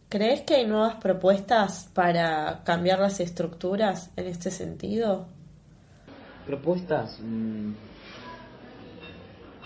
¿Crees 0.07 0.41
que 0.41 0.55
hay 0.55 0.65
nuevas 0.65 0.95
propuestas 0.95 1.89
para 1.93 2.63
cambiar 2.63 2.99
las 2.99 3.19
estructuras 3.19 4.11
en 4.15 4.27
este 4.27 4.49
sentido? 4.49 5.27
Propuestas, 6.49 7.15
mm, 7.21 7.73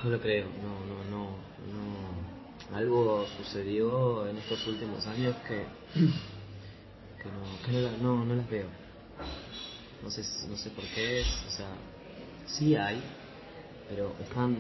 no 0.04 0.10
lo 0.10 0.20
creo, 0.20 0.48
no, 0.62 0.68
no, 0.86 0.98
no, 1.12 1.28
no. 1.72 2.76
Algo 2.76 3.26
sucedió 3.38 4.28
en 4.28 4.36
estos 4.38 4.68
últimos 4.68 5.08
años 5.08 5.34
que, 5.48 5.64
que, 5.94 7.30
no, 8.02 8.26
no, 8.26 8.36
las 8.36 8.50
veo. 8.50 8.66
No 10.04 10.12
sé, 10.12 10.24
no 10.50 10.58
sé 10.58 10.72
por 10.72 10.84
qué 10.94 11.22
es, 11.22 11.28
o 11.48 11.52
sea, 11.56 11.70
sí 12.48 12.76
hay, 12.76 13.02
pero 13.88 14.14
están 14.22 14.58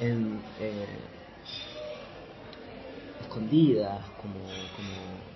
en, 0.00 0.42
eh, 0.58 0.88
escondidas, 3.20 4.10
como, 4.20 4.40
como 4.74 5.29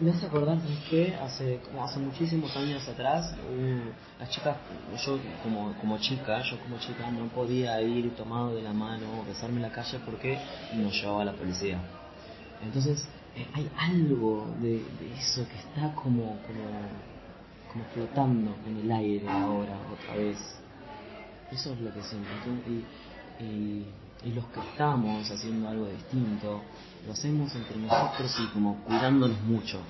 me 0.00 0.10
hace 0.10 0.26
acordar 0.26 0.58
que 0.90 1.14
hace 1.14 1.60
como 1.64 1.84
hace 1.84 1.98
muchísimos 1.98 2.54
años 2.56 2.86
atrás 2.88 3.34
las 4.18 4.30
chicas 4.30 4.56
yo 5.04 5.18
como 5.42 5.74
como 5.80 5.98
chica 5.98 6.42
yo 6.42 6.58
como 6.60 6.78
chica 6.78 7.10
no 7.10 7.28
podía 7.28 7.80
ir 7.82 8.14
tomado 8.16 8.54
de 8.54 8.62
la 8.62 8.72
mano 8.72 9.06
o 9.20 9.24
besarme 9.24 9.56
en 9.56 9.62
la 9.62 9.70
calle 9.70 9.98
porque 10.04 10.38
nos 10.74 10.92
llevaba 10.94 11.24
la 11.24 11.32
policía. 11.32 11.78
Entonces 12.62 13.06
eh, 13.36 13.46
hay 13.54 13.70
algo 13.78 14.54
de, 14.60 14.82
eso 15.18 15.46
que 15.48 15.56
está 15.56 15.94
como 15.94 16.38
como 16.46 16.64
como 17.72 17.84
flotando 17.92 18.56
en 18.66 18.76
el 18.78 18.90
aire 18.90 19.28
ahora 19.28 19.76
otra 19.92 20.16
vez. 20.16 20.38
Eso 21.50 21.72
es 21.72 21.80
lo 21.80 21.92
que 21.92 22.02
siento. 22.02 22.28
Y 23.40 23.84
y 24.24 24.32
los 24.32 24.44
que 24.46 24.60
estamos 24.60 25.30
haciendo 25.30 25.68
algo 25.68 25.86
distinto, 25.86 26.60
lo 27.08 27.14
hacemos 27.14 27.54
entre 27.54 27.78
nosotros 27.78 28.36
y 28.38 28.46
como 28.48 28.84
cuidándonos 28.84 29.40
mucho. 29.40 29.80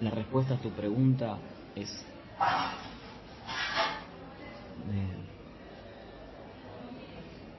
La 0.00 0.10
respuesta 0.10 0.54
a 0.54 0.56
tu 0.56 0.70
pregunta 0.70 1.36
es... 1.76 1.90
Eh, 4.90 5.16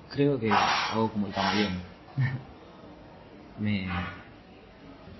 creo 0.10 0.40
que 0.40 0.52
hago 0.52 1.12
como 1.12 1.28
el 1.28 1.34
camaleón. 1.34 1.80
Me, 3.60 3.88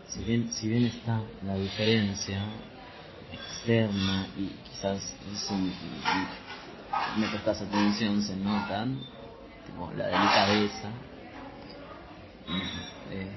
si 0.08 0.24
bien, 0.24 0.52
si 0.52 0.70
bien 0.70 0.86
está 0.86 1.22
la 1.46 1.54
diferencia 1.54 2.44
externa 3.32 4.26
y 4.36 4.48
quizás 4.68 5.16
me 7.16 7.28
prestas 7.28 7.62
atención 7.62 8.24
se 8.24 8.36
notan, 8.38 9.00
como 9.68 9.92
la 9.92 10.08
delicadeza. 10.08 10.90
Este, 13.10 13.32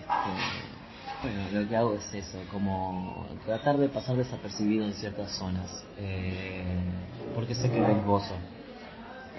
bueno, 1.23 1.61
lo 1.63 1.69
que 1.69 1.77
hago 1.77 1.95
es 1.95 2.15
eso, 2.15 2.39
como 2.53 3.27
tratar 3.45 3.77
de 3.79 3.89
pasar 3.89 4.17
desapercibido 4.17 4.85
en 4.85 4.95
ciertas 4.95 5.31
zonas, 5.33 5.85
eh, 5.99 6.65
porque 7.35 7.55
sé 7.55 7.71
que 7.71 7.81
es 7.81 8.05
gozo. 8.05 8.35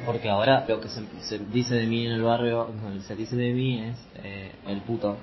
Porque 0.05 0.29
ahora 0.29 0.65
lo 0.67 0.81
que 0.81 0.89
se, 0.89 1.05
se 1.21 1.39
dice 1.39 1.75
de 1.75 1.87
mí 1.87 2.05
en 2.05 2.13
el 2.13 2.23
barrio, 2.23 2.69
se 3.07 3.15
dice 3.15 3.35
de 3.35 3.53
mí 3.53 3.81
es 3.81 3.97
eh, 4.15 4.51
el 4.67 4.81
puto. 4.81 5.17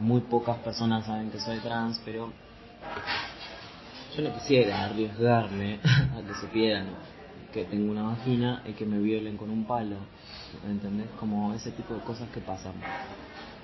Muy 0.00 0.20
pocas 0.20 0.58
personas 0.58 1.06
saben 1.06 1.30
que 1.30 1.40
soy 1.40 1.58
trans, 1.58 2.00
pero 2.04 2.32
yo 4.16 4.22
no 4.22 4.34
quisiera 4.34 4.84
arriesgarme 4.84 5.78
a 5.84 6.26
que 6.26 6.34
supieran 6.34 6.86
que 7.58 7.64
tengo 7.64 7.90
una 7.90 8.04
vagina 8.04 8.62
y 8.66 8.72
que 8.72 8.86
me 8.86 8.98
violen 8.98 9.36
con 9.36 9.50
un 9.50 9.64
palo. 9.64 9.96
¿Entendés? 10.68 11.08
Como 11.18 11.52
ese 11.54 11.70
tipo 11.72 11.94
de 11.94 12.00
cosas 12.02 12.28
que 12.30 12.40
pasan. 12.40 12.74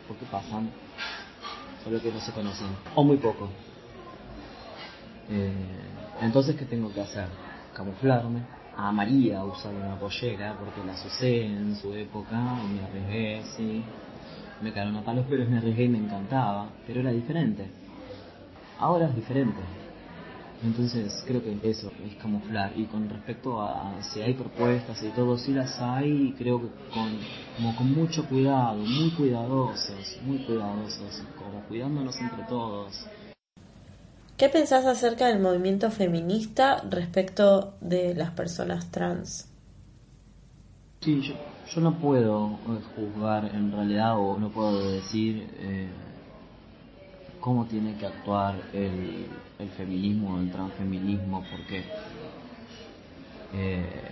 ¿Por 0.08 0.16
qué 0.16 0.26
pasan? 0.30 0.68
Solo 1.84 2.00
que 2.02 2.10
no 2.10 2.20
se 2.20 2.32
conocen. 2.32 2.68
O 2.96 3.04
muy 3.04 3.18
poco. 3.18 3.48
Eh, 5.30 5.52
entonces, 6.22 6.56
¿qué 6.56 6.64
tengo 6.64 6.92
que 6.92 7.00
hacer? 7.00 7.26
Camuflarme. 7.74 8.40
A 8.76 8.90
María 8.90 9.44
usar 9.44 9.72
una 9.72 9.94
pollera 9.94 10.56
porque 10.58 10.84
la 10.84 10.94
usé 10.94 11.46
en 11.46 11.76
su 11.76 11.94
época 11.94 12.58
y 12.64 12.74
me 12.74 12.84
arriesgué, 12.84 13.44
sí. 13.56 13.84
Me 14.60 14.72
quedaron 14.72 14.96
a 14.96 15.02
palos, 15.02 15.24
pero 15.30 15.48
me 15.48 15.58
arriesgué 15.58 15.84
y 15.84 15.88
me 15.88 15.98
encantaba. 15.98 16.70
Pero 16.86 17.00
era 17.00 17.12
diferente. 17.12 17.68
Ahora 18.80 19.06
es 19.06 19.14
diferente. 19.14 19.83
Entonces 20.62 21.22
creo 21.26 21.42
que 21.42 21.58
eso 21.62 21.90
es 22.06 22.14
camuflar. 22.16 22.72
Y 22.76 22.86
con 22.86 23.08
respecto 23.08 23.60
a 23.60 24.00
si 24.02 24.20
hay 24.20 24.34
propuestas 24.34 25.02
y 25.02 25.08
todo, 25.08 25.36
sí 25.36 25.52
las 25.52 25.80
hay, 25.80 26.34
creo 26.38 26.60
que 26.60 26.68
con, 26.92 27.18
como 27.56 27.76
con 27.76 27.92
mucho 27.92 28.26
cuidado, 28.28 28.76
muy 28.76 29.10
cuidadosos, 29.10 30.18
muy 30.24 30.38
cuidadosos, 30.44 31.22
como 31.36 31.60
cuidándonos 31.64 32.16
entre 32.20 32.44
todos. 32.44 33.06
¿Qué 34.36 34.48
pensás 34.48 34.84
acerca 34.84 35.28
del 35.28 35.40
movimiento 35.40 35.90
feminista 35.90 36.82
respecto 36.90 37.74
de 37.80 38.14
las 38.14 38.30
personas 38.30 38.90
trans? 38.90 39.48
Sí, 41.02 41.20
yo, 41.20 41.34
yo 41.72 41.80
no 41.82 41.98
puedo 41.98 42.58
eh, 42.66 42.80
juzgar 42.96 43.44
en 43.54 43.70
realidad 43.70 44.18
o 44.18 44.38
no 44.38 44.50
puedo 44.50 44.90
decir 44.90 45.46
eh, 45.58 45.88
cómo 47.44 47.66
tiene 47.66 47.94
que 47.98 48.06
actuar 48.06 48.54
el, 48.72 49.26
el 49.58 49.68
feminismo 49.76 50.38
el 50.40 50.50
transfeminismo 50.50 51.44
porque 51.52 51.84
eh, 53.52 54.10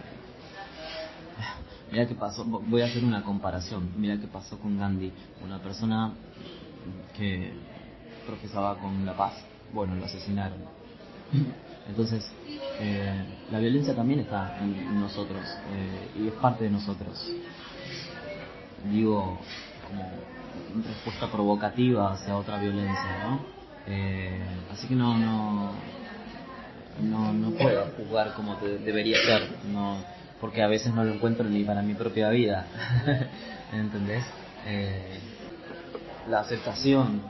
mira 1.91 2.07
qué 2.07 2.15
pasó, 2.15 2.45
voy 2.45 2.83
a 2.83 2.85
hacer 2.85 3.03
una 3.03 3.23
comparación, 3.23 3.89
mira 3.97 4.19
qué 4.21 4.27
pasó 4.27 4.59
con 4.59 4.79
Gandhi, 4.79 5.11
una 5.47 5.59
persona 5.61 6.13
que 7.17 7.55
profesaba 8.27 8.77
con 8.79 9.07
la 9.07 9.17
paz, 9.17 9.33
bueno, 9.73 9.95
lo 9.95 10.05
asesinaron. 10.05 10.59
Entonces, 11.89 12.31
eh, 12.81 13.25
la 13.51 13.59
violencia 13.61 13.97
también 13.97 14.21
está 14.21 14.59
en 14.61 15.01
nosotros 15.01 15.43
eh, 15.75 16.21
y 16.23 16.29
es 16.29 16.35
parte 16.35 16.65
de 16.65 16.71
nosotros. 16.71 17.33
Digo, 18.93 19.39
como 19.89 20.42
respuesta 20.87 21.31
provocativa 21.31 22.13
hacia 22.13 22.37
otra 22.37 22.59
violencia, 22.59 23.19
¿no? 23.25 23.41
Eh, 23.87 24.41
así 24.73 24.87
que 24.87 24.95
no, 24.95 25.17
no, 25.19 25.73
no, 27.03 27.33
no 27.33 27.51
puedo 27.53 27.87
jugar 27.97 28.33
como 28.35 28.57
te- 28.57 28.79
debería 28.79 29.19
ser, 29.25 29.49
no, 29.73 29.97
porque 30.41 30.63
a 30.63 30.69
veces 30.69 30.93
no 30.95 31.05
lo 31.05 31.15
encuentro 31.15 31.49
ni 31.49 31.65
para 31.65 31.83
mi 31.83 31.95
propia 31.95 32.31
vida, 32.31 32.67
¿entendés? 33.73 34.25
Eh, 34.67 35.19
la 36.29 36.41
aceptación 36.41 37.21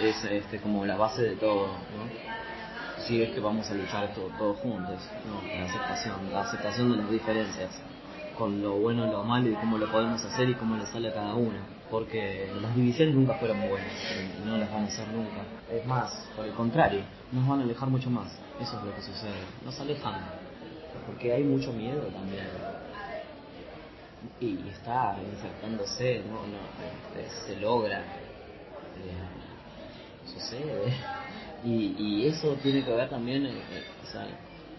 es 0.00 0.22
este, 0.24 0.60
como 0.60 0.84
la 0.84 0.96
base 0.96 1.22
de 1.22 1.36
todo, 1.36 1.66
¿no? 1.68 2.26
Si 3.06 3.22
es 3.22 3.30
que 3.30 3.40
vamos 3.40 3.68
a 3.70 3.74
luchar 3.74 4.14
to- 4.14 4.30
todos 4.38 4.58
juntos, 4.58 4.98
¿no? 5.26 5.58
La 5.58 5.66
aceptación, 5.66 6.32
la 6.32 6.40
aceptación 6.42 6.90
de 6.92 6.96
las 6.98 7.10
diferencias, 7.10 7.70
con 8.36 8.60
lo 8.62 8.72
bueno 8.78 9.06
y 9.06 9.10
lo 9.10 9.22
malo 9.24 9.48
y 9.50 9.54
cómo 9.54 9.78
lo 9.78 9.90
podemos 9.90 10.24
hacer 10.24 10.48
y 10.50 10.54
cómo 10.54 10.76
le 10.76 10.86
sale 10.86 11.08
a 11.08 11.14
cada 11.14 11.34
uno. 11.34 11.75
Porque 11.90 12.50
las 12.60 12.74
divisiones 12.74 13.14
nunca 13.14 13.34
fueron 13.34 13.60
buenas 13.68 13.92
y 14.42 14.46
no 14.46 14.56
las 14.56 14.70
van 14.72 14.84
a 14.84 14.86
hacer 14.86 15.06
nunca. 15.08 15.42
Es 15.72 15.86
más, 15.86 16.28
por 16.34 16.44
el 16.44 16.52
contrario, 16.52 17.02
nos 17.30 17.46
van 17.46 17.60
a 17.60 17.62
alejar 17.62 17.88
mucho 17.88 18.10
más. 18.10 18.32
Eso 18.60 18.78
es 18.78 18.84
lo 18.84 18.94
que 18.94 19.02
sucede. 19.02 19.40
Nos 19.64 19.78
alejan. 19.78 20.14
Porque 21.06 21.32
hay 21.32 21.44
mucho 21.44 21.72
miedo 21.72 22.02
también. 22.02 22.46
Y 24.40 24.68
está 24.68 25.16
insertándose, 25.32 26.22
no, 26.28 26.46
no, 26.46 27.20
este, 27.20 27.54
se 27.54 27.60
logra. 27.60 28.00
Eh, 28.00 29.36
sucede. 30.32 30.94
Y, 31.64 31.94
y 31.98 32.26
eso 32.26 32.54
tiene 32.62 32.84
que 32.84 32.92
ver 32.92 33.08
también, 33.08 33.46
eh, 33.46 33.50
eh, 33.50 33.82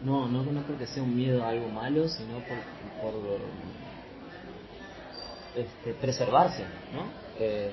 no, 0.04 0.28
no, 0.28 0.44
no 0.44 0.64
creo 0.64 0.78
que 0.78 0.86
sea 0.88 1.04
un 1.04 1.16
miedo 1.16 1.44
a 1.44 1.50
algo 1.50 1.70
malo, 1.70 2.08
sino 2.08 2.40
por, 2.40 2.58
por 3.02 3.40
este, 5.58 5.94
preservarse, 5.94 6.64
¿no? 6.94 7.06
Eh, 7.40 7.72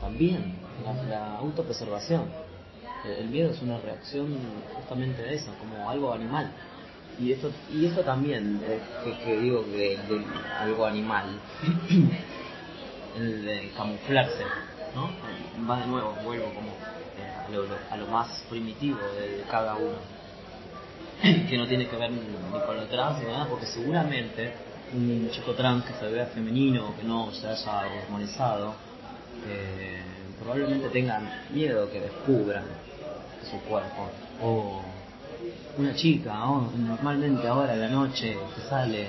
también, 0.00 0.56
la, 0.84 1.02
la 1.04 1.36
autopreservación. 1.38 2.22
Eh, 3.04 3.18
El 3.20 3.28
miedo 3.28 3.50
es 3.50 3.62
una 3.62 3.78
reacción 3.78 4.36
justamente 4.74 5.22
de 5.22 5.34
eso, 5.34 5.52
como 5.60 5.88
algo 5.88 6.12
animal. 6.12 6.50
Y 7.20 7.32
esto, 7.32 7.52
y 7.72 7.86
esto 7.86 8.02
también, 8.02 8.60
eh, 8.64 8.80
que, 9.24 9.38
digo 9.38 9.62
de, 9.62 9.98
algo 10.58 10.86
animal, 10.86 11.38
el 13.16 13.44
de 13.44 13.70
camuflarse, 13.76 14.44
¿no? 14.94 15.10
Va 15.68 15.80
de 15.80 15.86
nuevo, 15.86 16.16
vuelvo 16.24 16.46
como 16.54 16.68
eh, 16.68 17.46
a, 17.46 17.50
lo, 17.50 17.64
a 17.90 17.96
lo 17.98 18.06
más 18.08 18.44
primitivo 18.48 18.98
de, 18.98 19.44
cada 19.50 19.76
uno 19.76 19.98
que 21.48 21.56
no 21.56 21.68
tiene 21.68 21.86
que 21.86 21.96
ver 21.96 22.10
ni 22.10 22.20
con 22.66 22.76
lo 22.76 22.86
trans 22.86 23.20
ni 23.20 23.26
nada, 23.26 23.46
porque 23.46 23.66
seguramente 23.66 24.52
un 24.94 25.28
chico 25.30 25.52
trans 25.54 25.84
que 25.84 25.92
se 25.94 26.06
vea 26.10 26.26
femenino, 26.26 26.94
que 26.96 27.04
no 27.04 27.32
se 27.32 27.46
haya 27.46 27.86
hormonizado, 27.86 28.74
probablemente 30.40 30.88
tengan 30.90 31.28
miedo 31.54 31.90
que 31.90 32.00
descubran 32.00 32.64
su 33.50 33.58
cuerpo. 33.68 34.08
O 34.42 34.82
una 35.78 35.94
chica, 35.94 36.34
normalmente 36.34 37.46
ahora 37.48 37.72
a 37.72 37.76
la 37.76 37.88
noche 37.88 38.36
que 38.54 38.60
sale 38.68 39.08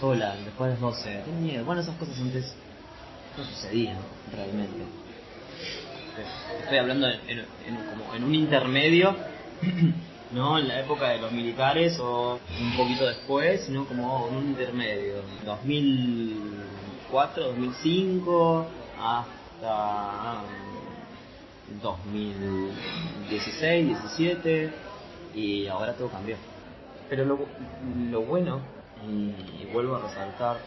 sola 0.00 0.34
después 0.44 0.68
de 0.68 0.72
las 0.74 0.80
12, 0.80 1.22
tiene 1.24 1.40
miedo. 1.40 1.64
Bueno, 1.64 1.82
esas 1.82 1.96
cosas 1.96 2.18
antes 2.20 2.54
no 3.36 3.44
sucedían 3.44 3.96
realmente. 4.34 4.84
Estoy 6.62 6.78
hablando 6.78 7.06
en, 7.08 7.20
en- 7.28 7.38
en- 7.66 7.76
como 7.90 8.14
en 8.14 8.24
un 8.24 8.34
intermedio 8.34 9.14
no 10.32 10.58
en 10.58 10.68
la 10.68 10.80
época 10.80 11.08
de 11.10 11.18
los 11.18 11.32
militares 11.32 11.98
o 12.00 12.38
un 12.60 12.76
poquito 12.76 13.06
después, 13.06 13.62
sino 13.66 13.86
como 13.86 14.28
en 14.28 14.36
un 14.36 14.48
intermedio, 14.50 15.22
2004, 15.44 17.44
2005 17.44 18.66
hasta 19.00 20.42
mm, 20.42 21.80
2016, 21.82 23.86
17 23.88 24.70
y 25.34 25.66
ahora 25.66 25.94
todo 25.94 26.08
cambió. 26.10 26.36
Pero 27.08 27.24
lo, 27.24 27.38
lo 28.10 28.20
bueno, 28.22 28.60
y, 29.08 29.66
vuelvo 29.72 29.96
a 29.96 30.00
resaltar, 30.02 30.58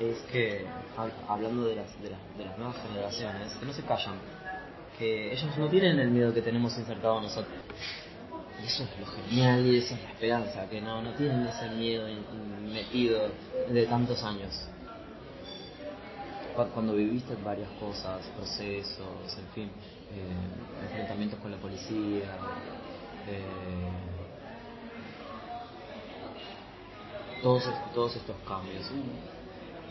es 0.00 0.16
que 0.32 0.64
hab- 0.96 1.10
hablando 1.28 1.64
de 1.66 1.76
las, 1.76 2.02
de, 2.02 2.10
las, 2.10 2.20
de 2.38 2.44
las 2.44 2.58
nuevas 2.58 2.76
generaciones, 2.86 3.52
que 3.54 3.66
no 3.66 3.72
se 3.72 3.82
callan, 3.82 4.14
que 4.98 5.32
ellos 5.32 5.56
no 5.58 5.68
tienen 5.68 5.98
el 5.98 6.10
miedo 6.10 6.32
que 6.32 6.42
tenemos 6.42 6.76
insertado 6.78 7.20
nosotros. 7.20 7.54
Eso 8.66 8.82
es 8.84 8.98
lo 8.98 9.06
genial 9.06 9.66
y 9.66 9.76
esa 9.78 9.94
es 9.96 10.02
la 10.02 10.10
esperanza, 10.10 10.68
que 10.68 10.80
no, 10.80 11.02
no 11.02 11.12
tienen 11.14 11.44
ese 11.46 11.68
miedo 11.68 12.06
metido 12.32 13.30
de 13.68 13.86
tantos 13.86 14.22
años. 14.24 14.52
Cu- 16.54 16.70
Cuando 16.72 16.94
viviste 16.94 17.34
varias 17.36 17.70
cosas, 17.72 18.24
procesos, 18.36 19.36
en 19.38 19.48
fin, 19.54 19.70
eh, 20.10 20.48
enfrentamientos 20.82 21.38
con 21.40 21.50
la 21.50 21.58
policía, 21.58 22.38
eh, 23.26 23.92
todos, 27.42 27.64
todos 27.92 28.16
estos 28.16 28.36
cambios. 28.46 28.90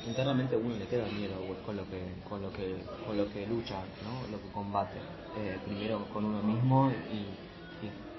Internamente 0.06 0.58
uno 0.58 0.76
le 0.76 0.88
queda 0.88 1.08
miedo 1.10 1.38
con 1.64 1.78
lo 1.78 1.90
que 1.90 2.02
con 2.28 2.42
lo 2.42 2.52
que 2.52 2.84
con 3.06 3.18
lo 3.18 3.30
que 3.30 3.46
lucha, 3.48 3.86
¿no? 4.02 4.28
lo 4.28 4.42
que 4.42 4.50
combate. 4.52 5.00
Eh, 5.36 5.62
primero 5.66 6.10
con 6.10 6.26
uno 6.26 6.42
mismo 6.44 6.92
y 6.92 7.26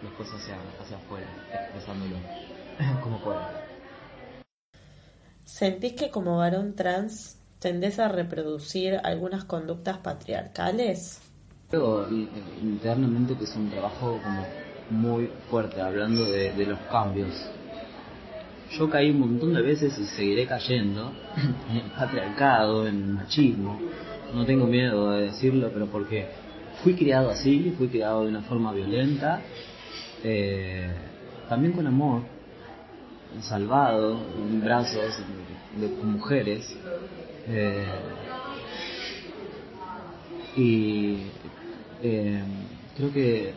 después 0.05 0.29
hacia 0.33 0.57
hacia 0.81 0.97
afuera, 0.97 1.27
expresándolo 1.53 2.17
como 3.03 3.19
pueda. 3.19 3.40
¿Sentís 5.45 5.93
que 5.95 6.11
como 6.11 6.38
varón 6.38 6.75
trans 6.75 7.37
tendés 7.61 7.99
a 7.99 8.09
reproducir 8.09 9.01
algunas 9.03 9.45
conductas 9.45 9.99
patriarcales? 9.99 11.21
Creo 11.71 12.09
in- 12.11 12.29
internamente 12.62 13.35
que 13.37 13.45
es 13.45 13.55
un 13.57 13.71
trabajo 13.71 14.21
como 14.23 14.45
muy 14.90 15.31
fuerte, 15.51 15.81
hablando 15.81 16.25
de, 16.25 16.53
de 16.53 16.67
los 16.67 16.79
cambios. 16.90 17.31
Yo 18.79 18.90
caí 18.90 19.11
un 19.11 19.21
montón 19.21 19.55
de 19.55 19.62
veces 19.62 19.97
y 19.99 20.05
seguiré 20.05 20.47
cayendo 20.47 21.12
en 21.71 21.77
el 21.77 21.90
patriarcado, 21.93 22.87
en 22.87 22.97
el 22.97 23.05
machismo. 23.14 23.79
No 24.35 24.45
tengo 24.45 24.67
miedo 24.67 25.12
de 25.12 25.27
decirlo, 25.27 25.71
pero 25.73 25.87
porque 25.87 26.27
fui 26.83 26.95
criado 26.97 27.31
así, 27.31 27.73
fui 27.79 27.88
criado 27.88 28.25
de 28.25 28.31
una 28.31 28.43
forma 28.43 28.73
violenta, 28.73 29.40
eh, 30.24 30.88
también 31.50 31.74
con 31.74 31.87
amor, 31.87 32.22
salvado 33.42 34.18
en 34.38 34.60
brazos 34.62 35.20
de, 35.76 35.88
mujeres. 36.02 36.74
Eh, 37.46 37.87
y 40.56 41.18
eh, 42.02 42.42
creo 42.96 43.12
que 43.12 43.52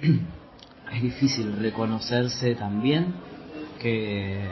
es 0.92 1.02
difícil 1.02 1.56
reconocerse 1.58 2.54
también 2.54 3.14
que, 3.80 4.48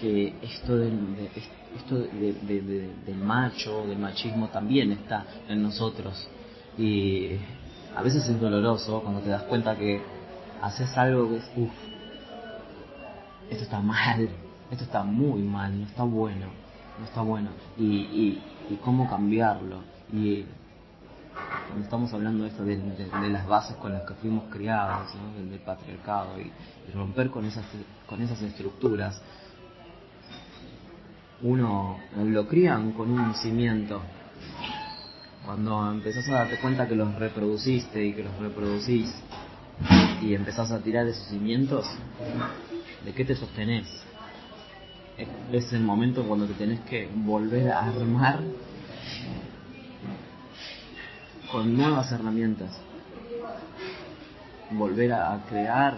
que 0.00 0.34
esto 0.42 0.76
del, 0.76 1.16
de, 1.16 1.30
esto 1.76 1.96
del 1.96 3.16
macho, 3.16 3.86
del 3.86 3.98
machismo 3.98 4.48
también 4.48 4.92
está 4.92 5.24
en 5.48 5.62
nosotros. 5.62 6.28
Y 6.76 7.38
a 7.96 8.02
veces 8.02 8.28
es 8.28 8.40
doloroso 8.40 9.00
cuando 9.02 9.20
te 9.20 9.30
das 9.30 9.42
cuenta 9.44 9.76
que 9.76 10.02
haces 10.62 10.96
algo 10.96 11.28
que 11.28 11.36
es, 11.36 11.50
uff, 11.56 11.72
esto 13.50 13.64
está 13.64 13.80
mal, 13.80 14.28
esto 14.70 14.84
está 14.84 15.02
muy 15.02 15.42
mal, 15.42 15.78
no 15.78 15.86
está 15.86 16.02
bueno, 16.02 16.46
no 16.98 17.04
está 17.04 17.22
bueno. 17.22 17.50
Y, 17.76 17.84
y, 17.84 18.42
y 18.70 18.76
cómo 18.76 19.08
cambiarlo. 19.08 19.80
Y 20.12 20.44
cuando 21.66 21.84
estamos 21.84 22.12
hablando 22.12 22.44
de 22.44 22.50
esto 22.50 22.64
de, 22.64 23.28
las 23.30 23.46
bases 23.46 23.76
con 23.76 23.92
las 23.92 24.02
que 24.02 24.14
fuimos 24.14 24.44
criados, 24.50 25.08
del, 25.36 25.58
patriarcado, 25.60 26.40
y, 26.40 26.50
romper 26.94 27.30
con 27.30 27.44
esas, 27.44 27.64
con 28.06 28.20
esas 28.22 28.40
estructuras, 28.40 29.20
uno 31.42 31.98
lo 32.16 32.48
crían 32.48 32.92
con 32.92 33.10
un 33.10 33.34
cimiento. 33.34 34.00
Cuando 35.48 35.90
empezás 35.90 36.28
a 36.28 36.32
darte 36.32 36.58
cuenta 36.58 36.86
que 36.86 36.94
los 36.94 37.14
reproduciste 37.14 38.04
y 38.04 38.12
que 38.12 38.22
los 38.22 38.36
reproducís 38.36 39.10
y 40.20 40.34
empezás 40.34 40.70
a 40.70 40.80
tirar 40.80 41.06
esos 41.06 41.26
cimientos, 41.28 41.86
¿de 43.02 43.14
qué 43.14 43.24
te 43.24 43.34
sostenés? 43.34 43.88
Es 45.50 45.72
el 45.72 45.80
momento 45.80 46.22
cuando 46.24 46.44
te 46.44 46.52
tenés 46.52 46.80
que 46.80 47.08
volver 47.14 47.70
a 47.70 47.86
armar 47.86 48.40
con 51.50 51.74
nuevas 51.74 52.12
herramientas. 52.12 52.78
Volver 54.72 55.14
a 55.14 55.46
crear 55.48 55.96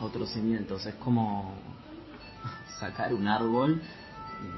otros 0.00 0.30
cimientos. 0.30 0.86
Es 0.86 0.94
como 0.94 1.52
sacar 2.80 3.12
un 3.12 3.28
árbol 3.28 3.82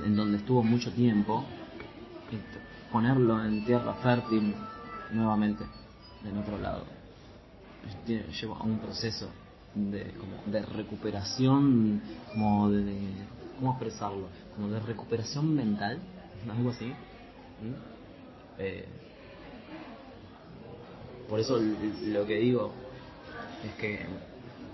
en 0.04 0.14
donde 0.14 0.36
estuvo 0.36 0.62
mucho 0.62 0.92
tiempo 0.92 1.44
ponerlo 2.96 3.44
en 3.44 3.62
tierra 3.66 3.92
fértil 4.02 4.54
nuevamente 5.12 5.62
en 6.24 6.38
otro 6.38 6.56
lado. 6.56 6.82
Lleva 8.06 8.62
un 8.62 8.78
proceso 8.78 9.28
de, 9.74 10.14
como 10.14 10.42
de 10.50 10.64
recuperación, 10.64 12.00
como 12.32 12.70
de, 12.70 13.12
¿cómo 13.58 13.72
expresarlo? 13.72 14.28
Como 14.54 14.70
de 14.70 14.80
recuperación 14.80 15.54
mental, 15.54 15.98
algo 16.48 16.70
así. 16.70 16.90
Eh, 18.58 18.86
por 21.28 21.38
eso 21.38 21.58
lo 21.58 22.24
que 22.24 22.36
digo 22.36 22.72
es 23.62 23.74
que 23.74 24.06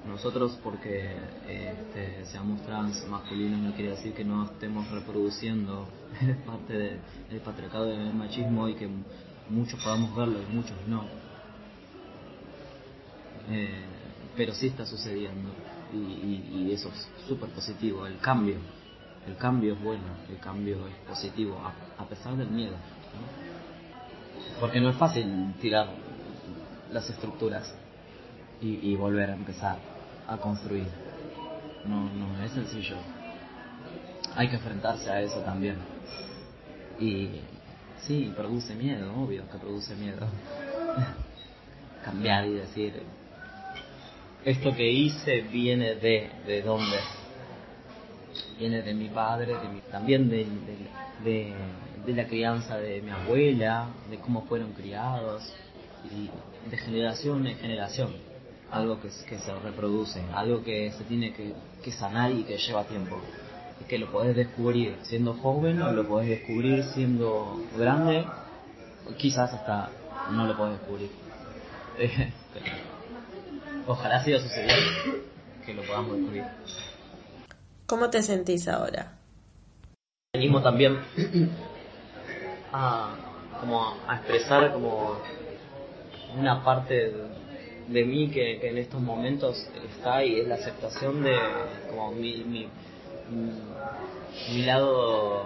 nosotros 0.06 0.58
porque 0.62 1.16
este, 1.48 2.26
seamos 2.26 2.60
trans 2.62 3.06
masculinos 3.08 3.60
no 3.60 3.72
quiere 3.74 3.90
decir 3.90 4.12
que 4.14 4.24
no 4.24 4.44
estemos 4.44 4.90
reproduciendo 4.90 5.86
parte 6.46 7.00
del 7.30 7.40
patriarcado 7.40 7.86
del 7.86 8.12
machismo 8.12 8.68
y 8.68 8.74
que 8.74 8.88
muchos 9.48 9.82
podamos 9.82 10.14
verlo 10.16 10.38
y 10.42 10.54
muchos 10.54 10.76
no. 10.86 11.04
Eh, 13.50 13.84
pero 14.36 14.52
sí 14.54 14.68
está 14.68 14.86
sucediendo 14.86 15.50
y, 15.92 16.70
eso 16.72 16.88
es 16.88 17.08
súper 17.28 17.50
positivo, 17.50 18.06
el 18.06 18.18
cambio. 18.18 18.56
El 19.26 19.36
cambio 19.36 19.74
es 19.74 19.82
bueno, 19.82 20.02
el 20.28 20.38
cambio 20.38 20.86
es 20.88 20.94
positivo, 21.08 21.60
a, 21.98 22.04
pesar 22.06 22.36
del 22.36 22.48
miedo. 22.48 22.74
Porque 24.58 24.80
no 24.80 24.90
es 24.90 24.96
fácil 24.96 25.54
tirar 25.60 25.88
las 26.90 27.08
estructuras 27.08 27.72
y, 28.60 28.94
volver 28.96 29.30
a 29.30 29.34
empezar 29.34 29.91
a 30.32 30.38
construir. 30.38 30.86
No, 31.84 32.08
no 32.12 32.42
es 32.44 32.52
sencillo. 32.52 32.96
Hay 34.34 34.48
que 34.48 34.56
enfrentarse 34.56 35.10
a 35.10 35.20
eso 35.20 35.40
también. 35.40 35.76
Y 36.98 37.40
sí, 38.00 38.32
produce 38.36 38.74
miedo, 38.74 39.12
obvio 39.14 39.48
que 39.50 39.58
produce 39.58 39.94
miedo. 39.96 40.26
Cambiar 42.04 42.46
y 42.46 42.54
decir, 42.54 43.02
esto 44.44 44.74
que 44.74 44.90
hice 44.90 45.42
viene 45.42 45.94
de, 45.96 46.30
¿de 46.46 46.62
dónde? 46.62 46.96
Viene 48.58 48.82
de 48.82 48.94
mi 48.94 49.08
padre, 49.08 49.54
de 49.54 49.68
mi, 49.68 49.80
también 49.82 50.28
de, 50.28 50.46
de, 51.24 51.54
de 52.04 52.12
la 52.12 52.26
crianza 52.26 52.78
de 52.78 53.02
mi 53.02 53.10
abuela, 53.10 53.88
de 54.10 54.18
cómo 54.18 54.42
fueron 54.42 54.72
criados 54.72 55.52
y 56.10 56.28
de 56.70 56.76
generación 56.76 57.46
en 57.46 57.58
generación, 57.58 58.14
algo 58.72 59.00
que, 59.00 59.08
que 59.28 59.38
se 59.38 59.54
reproduce, 59.54 60.22
algo 60.34 60.64
que 60.64 60.90
se 60.92 61.04
tiene 61.04 61.32
que, 61.32 61.54
que, 61.82 61.92
sanar 61.92 62.32
y 62.32 62.42
que 62.44 62.56
lleva 62.56 62.84
tiempo. 62.84 63.20
Y 63.80 63.84
que 63.84 63.98
lo 63.98 64.10
podés 64.10 64.34
descubrir 64.34 64.96
siendo 65.02 65.34
joven 65.34 65.82
o 65.82 65.92
lo 65.92 66.08
podés 66.08 66.30
descubrir 66.30 66.82
siendo 66.84 67.62
grande, 67.76 68.24
quizás 69.18 69.52
hasta 69.52 69.90
no 70.30 70.46
lo 70.46 70.56
podés 70.56 70.78
descubrir. 70.78 71.10
Ojalá 73.86 74.24
siga 74.24 74.40
sucediendo 74.40 75.20
que 75.66 75.74
lo 75.74 75.82
podamos 75.82 76.16
descubrir. 76.16 76.44
¿Cómo 77.86 78.08
te 78.08 78.22
sentís 78.22 78.68
ahora? 78.68 79.18
Venimos 80.32 80.62
también 80.62 80.98
a, 82.72 83.14
como 83.60 83.94
a 84.08 84.16
expresar 84.16 84.72
como 84.72 85.18
una 86.38 86.64
parte 86.64 86.94
de, 86.94 87.41
mí 87.88 88.30
que, 88.30 88.68
en 88.68 88.78
estos 88.78 89.00
momentos 89.00 89.68
está 89.94 90.24
y 90.24 90.40
es 90.40 90.46
la 90.46 90.56
aceptación 90.56 91.22
de 91.22 91.36
como 91.90 92.12
mi, 92.12 92.44
mi, 92.44 92.68
mi 94.50 94.62
lado 94.64 95.44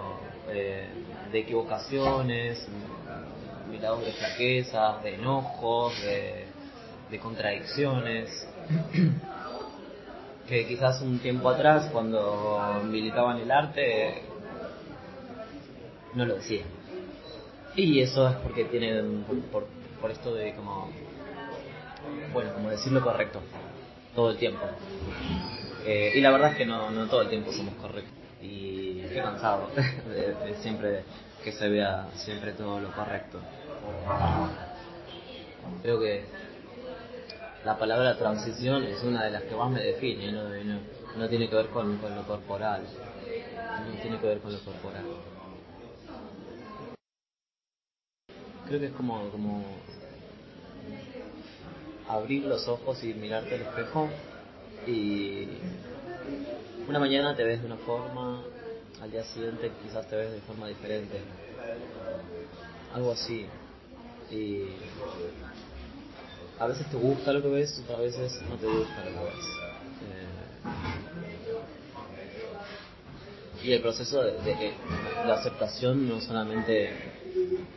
eh, 0.49 0.87
de 1.31 1.39
equivocaciones, 1.39 2.67
mi 3.69 3.79
lado 3.79 3.99
de 4.01 4.11
flaquezas, 4.13 5.03
de 5.03 5.15
enojos, 5.15 5.93
de, 6.01 6.45
de 7.11 7.19
contradicciones, 7.19 8.47
que 10.47 10.65
quizás 10.67 11.01
un 11.01 11.19
tiempo 11.19 11.49
atrás 11.49 11.89
cuando 11.91 12.81
militaba 12.85 13.35
en 13.35 13.41
el 13.41 13.51
arte 13.51 14.21
no 16.13 16.25
lo 16.25 16.35
decía. 16.35 16.63
Y 17.75 17.99
eso 17.99 18.27
es 18.27 18.35
porque 18.37 18.65
tienen 18.65 19.23
por, 19.51 19.67
por 20.01 20.11
esto 20.11 20.33
de 20.33 20.53
como, 20.55 20.89
bueno, 22.33 22.53
como 22.53 22.69
decir 22.69 22.91
lo 22.91 23.01
correcto 23.01 23.41
todo 24.15 24.31
el 24.31 24.37
tiempo. 24.37 24.65
Eh, 25.85 26.13
y 26.15 26.21
la 26.21 26.31
verdad 26.31 26.51
es 26.51 26.57
que 26.57 26.65
no, 26.65 26.89
no 26.89 27.07
todo 27.07 27.21
el 27.21 27.29
tiempo 27.29 27.51
somos 27.51 27.75
correctos. 27.75 28.13
Y 28.41 29.01
estoy 29.01 29.21
cansado 29.21 29.69
de, 29.75 30.55
siempre 30.61 31.03
que 31.43 31.51
se 31.51 31.69
vea 31.69 32.07
siempre 32.13 32.53
todo 32.53 32.79
lo 32.79 32.91
correcto. 32.91 33.39
Creo 35.81 35.99
que 35.99 36.25
la 37.63 37.77
palabra 37.77 38.17
transición 38.17 38.83
es 38.83 39.03
una 39.03 39.25
de 39.25 39.31
las 39.31 39.43
que 39.43 39.55
más 39.55 39.71
me 39.71 39.81
define, 39.81 40.31
no, 40.31 40.43
no, 41.17 41.29
tiene 41.29 41.49
que 41.49 41.55
ver 41.55 41.67
con, 41.67 41.97
con 41.97 42.15
lo 42.15 42.23
corporal, 42.23 42.81
no 42.81 44.01
tiene 44.01 44.19
que 44.19 44.27
ver 44.27 44.39
con 44.39 44.53
lo 44.53 44.59
corporal. 44.59 45.03
creo 48.67 48.79
que 48.81 48.85
es 48.87 48.93
como, 48.93 49.29
como 49.29 49.63
abrir 52.07 52.45
los 52.45 52.67
ojos 52.67 53.03
y 53.03 53.13
mirarte 53.13 53.55
al 53.55 53.61
espejo 53.61 54.09
y 54.85 55.47
una 56.87 56.99
mañana 56.99 57.35
te 57.35 57.43
ves 57.43 57.61
de 57.61 57.67
una 57.67 57.77
forma, 57.77 58.43
al 59.01 59.11
día 59.11 59.23
siguiente 59.25 59.71
quizás 59.83 60.07
te 60.07 60.15
ves 60.15 60.31
de 60.31 60.39
forma 60.41 60.67
diferente. 60.67 61.19
Algo 62.93 63.11
así. 63.11 63.45
Y 64.31 64.69
a 66.59 66.67
veces 66.67 66.89
te 66.89 66.97
gusta 66.97 67.33
lo 67.33 67.41
que 67.41 67.49
ves, 67.49 67.81
otras 67.83 67.99
veces 67.99 68.41
no 68.49 68.55
te 68.55 68.67
gusta 68.67 69.05
lo 69.05 69.11
que 69.11 69.25
ves. 69.25 69.45
Eh, 70.03 70.47
y 73.65 73.73
el 73.73 73.81
proceso 73.81 74.23
de, 74.23 74.31
de, 74.43 74.73
la 75.25 75.35
aceptación 75.35 76.07
no 76.07 76.21
solamente 76.21 76.89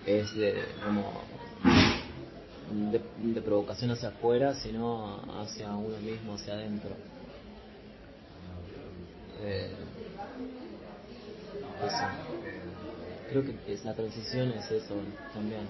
es 0.06 0.34
de, 0.36 0.62
como 0.84 1.22
de, 2.90 3.40
provocación 3.40 3.90
hacia 3.90 4.08
afuera, 4.08 4.54
sino 4.54 5.20
hacia 5.40 5.70
uno 5.70 5.96
mismo, 5.98 6.34
hacia 6.34 6.54
adentro. 6.54 6.90
Eh, 9.42 9.70
Creo 13.30 13.44
que 13.44 13.72
es, 13.72 13.84
la 13.84 13.94
transición 13.94 14.52
es 14.52 14.70
eso 14.70 14.94
también. 15.32 15.68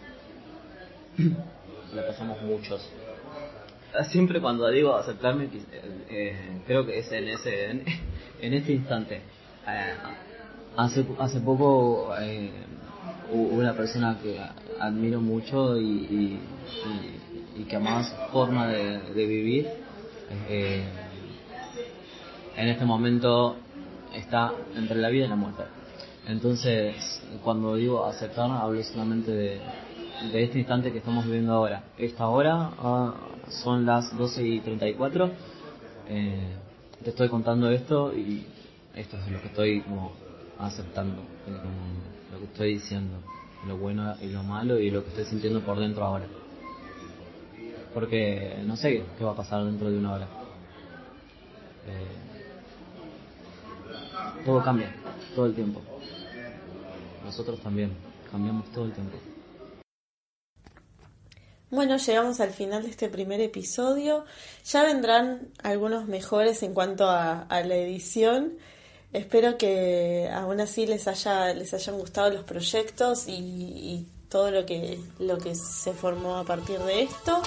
La 1.94 2.06
pasamos 2.06 2.40
muchos. 2.42 2.88
siempre 4.10 4.40
cuando 4.40 4.68
digo 4.70 4.96
aceptarme, 4.96 5.48
eh, 6.08 6.62
creo 6.66 6.86
que 6.86 6.98
es 6.98 7.12
en 7.12 7.28
ese 7.28 7.70
en, 7.70 7.84
este 8.54 8.72
instante. 8.72 9.16
Eh, 9.68 9.94
hace 10.76 11.04
hace 11.18 11.40
poco 11.40 12.14
eh, 12.18 12.50
una 13.32 13.74
persona 13.74 14.18
que 14.22 14.38
admiro 14.78 15.20
mucho 15.20 15.78
y, 15.78 16.38
y, 17.56 17.64
que 17.64 17.76
amaba 17.76 18.02
forma 18.32 18.68
de, 18.68 19.26
vivir. 19.26 19.68
Eh, 20.48 20.84
en 22.56 22.68
este 22.68 22.84
momento 22.84 23.56
está 24.14 24.52
entre 24.76 24.98
la 24.98 25.08
vida 25.08 25.26
y 25.26 25.28
la 25.28 25.36
muerte. 25.36 25.62
Entonces, 26.26 26.94
cuando 27.42 27.76
digo 27.76 28.06
aceptar, 28.06 28.50
hablo 28.50 28.82
solamente 28.82 29.30
de, 29.30 29.60
de 30.32 30.44
este 30.44 30.58
instante 30.58 30.92
que 30.92 30.98
estamos 30.98 31.24
viviendo 31.24 31.52
ahora. 31.52 31.84
Esta 31.98 32.28
hora 32.28 32.70
ah, 32.78 33.14
son 33.62 33.86
las 33.86 34.16
12 34.16 34.46
y 34.46 34.60
34. 34.60 35.30
Eh, 36.08 36.56
te 37.02 37.10
estoy 37.10 37.28
contando 37.28 37.70
esto 37.70 38.12
y 38.14 38.44
esto 38.94 39.16
es 39.16 39.30
lo 39.30 39.40
que 39.40 39.46
estoy 39.48 39.80
como 39.82 40.12
aceptando, 40.58 41.22
lo 41.46 42.19
estoy 42.44 42.74
diciendo, 42.74 43.18
lo 43.66 43.76
bueno 43.76 44.14
y 44.20 44.28
lo 44.28 44.42
malo 44.42 44.78
y 44.78 44.90
lo 44.90 45.02
que 45.02 45.10
estoy 45.10 45.24
sintiendo 45.24 45.60
por 45.60 45.78
dentro 45.78 46.04
ahora. 46.04 46.26
Porque 47.94 48.62
no 48.64 48.76
sé 48.76 49.02
qué 49.18 49.24
va 49.24 49.32
a 49.32 49.36
pasar 49.36 49.64
dentro 49.64 49.90
de 49.90 49.98
una 49.98 50.12
hora. 50.12 50.28
Eh, 51.86 52.30
todo 54.44 54.62
cambia, 54.62 54.94
todo 55.34 55.46
el 55.46 55.54
tiempo. 55.54 55.80
Nosotros 57.24 57.60
también, 57.60 57.92
cambiamos 58.30 58.70
todo 58.72 58.84
el 58.84 58.92
tiempo. 58.92 59.16
Bueno, 61.70 61.98
llegamos 61.98 62.40
al 62.40 62.50
final 62.50 62.82
de 62.82 62.90
este 62.90 63.08
primer 63.08 63.40
episodio. 63.40 64.24
Ya 64.64 64.82
vendrán 64.82 65.50
algunos 65.62 66.08
mejores 66.08 66.64
en 66.64 66.74
cuanto 66.74 67.08
a, 67.08 67.46
la 67.48 67.76
edición. 67.76 68.54
Espero 69.12 69.58
que 69.58 70.30
aún 70.32 70.60
así 70.60 70.86
les 70.86 71.08
haya 71.08 71.52
les 71.52 71.74
hayan 71.74 71.98
gustado 71.98 72.30
los 72.30 72.44
proyectos 72.44 73.24
y, 73.26 74.06
todo 74.28 74.52
lo 74.52 74.64
que 74.64 75.00
lo 75.18 75.38
que 75.38 75.56
se 75.56 75.92
formó 75.92 76.36
a 76.36 76.44
partir 76.44 76.78
de 76.78 77.02
esto. 77.02 77.42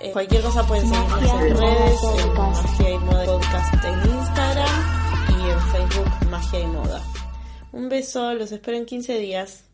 Eh, 0.00 0.10
cualquier 0.12 0.40
cosa 0.40 0.66
pueden 0.66 0.88
seguirnos 0.88 1.42
en 1.42 1.56
redes, 1.58 2.00
en 2.18 2.32
Magia 2.32 2.90
y 2.90 2.98
Moda 2.98 3.24
Podcast 3.26 3.84
en 3.84 4.10
Instagram 4.10 5.28
y 5.28 5.50
en 5.50 5.60
Facebook 5.72 6.30
Magia 6.30 6.60
y 6.60 6.66
Moda. 6.66 7.02
Un 7.72 7.88
beso, 7.90 8.32
los 8.32 8.52
espero 8.52 8.78
en 8.78 8.86
15 8.86 9.18
días. 9.18 9.64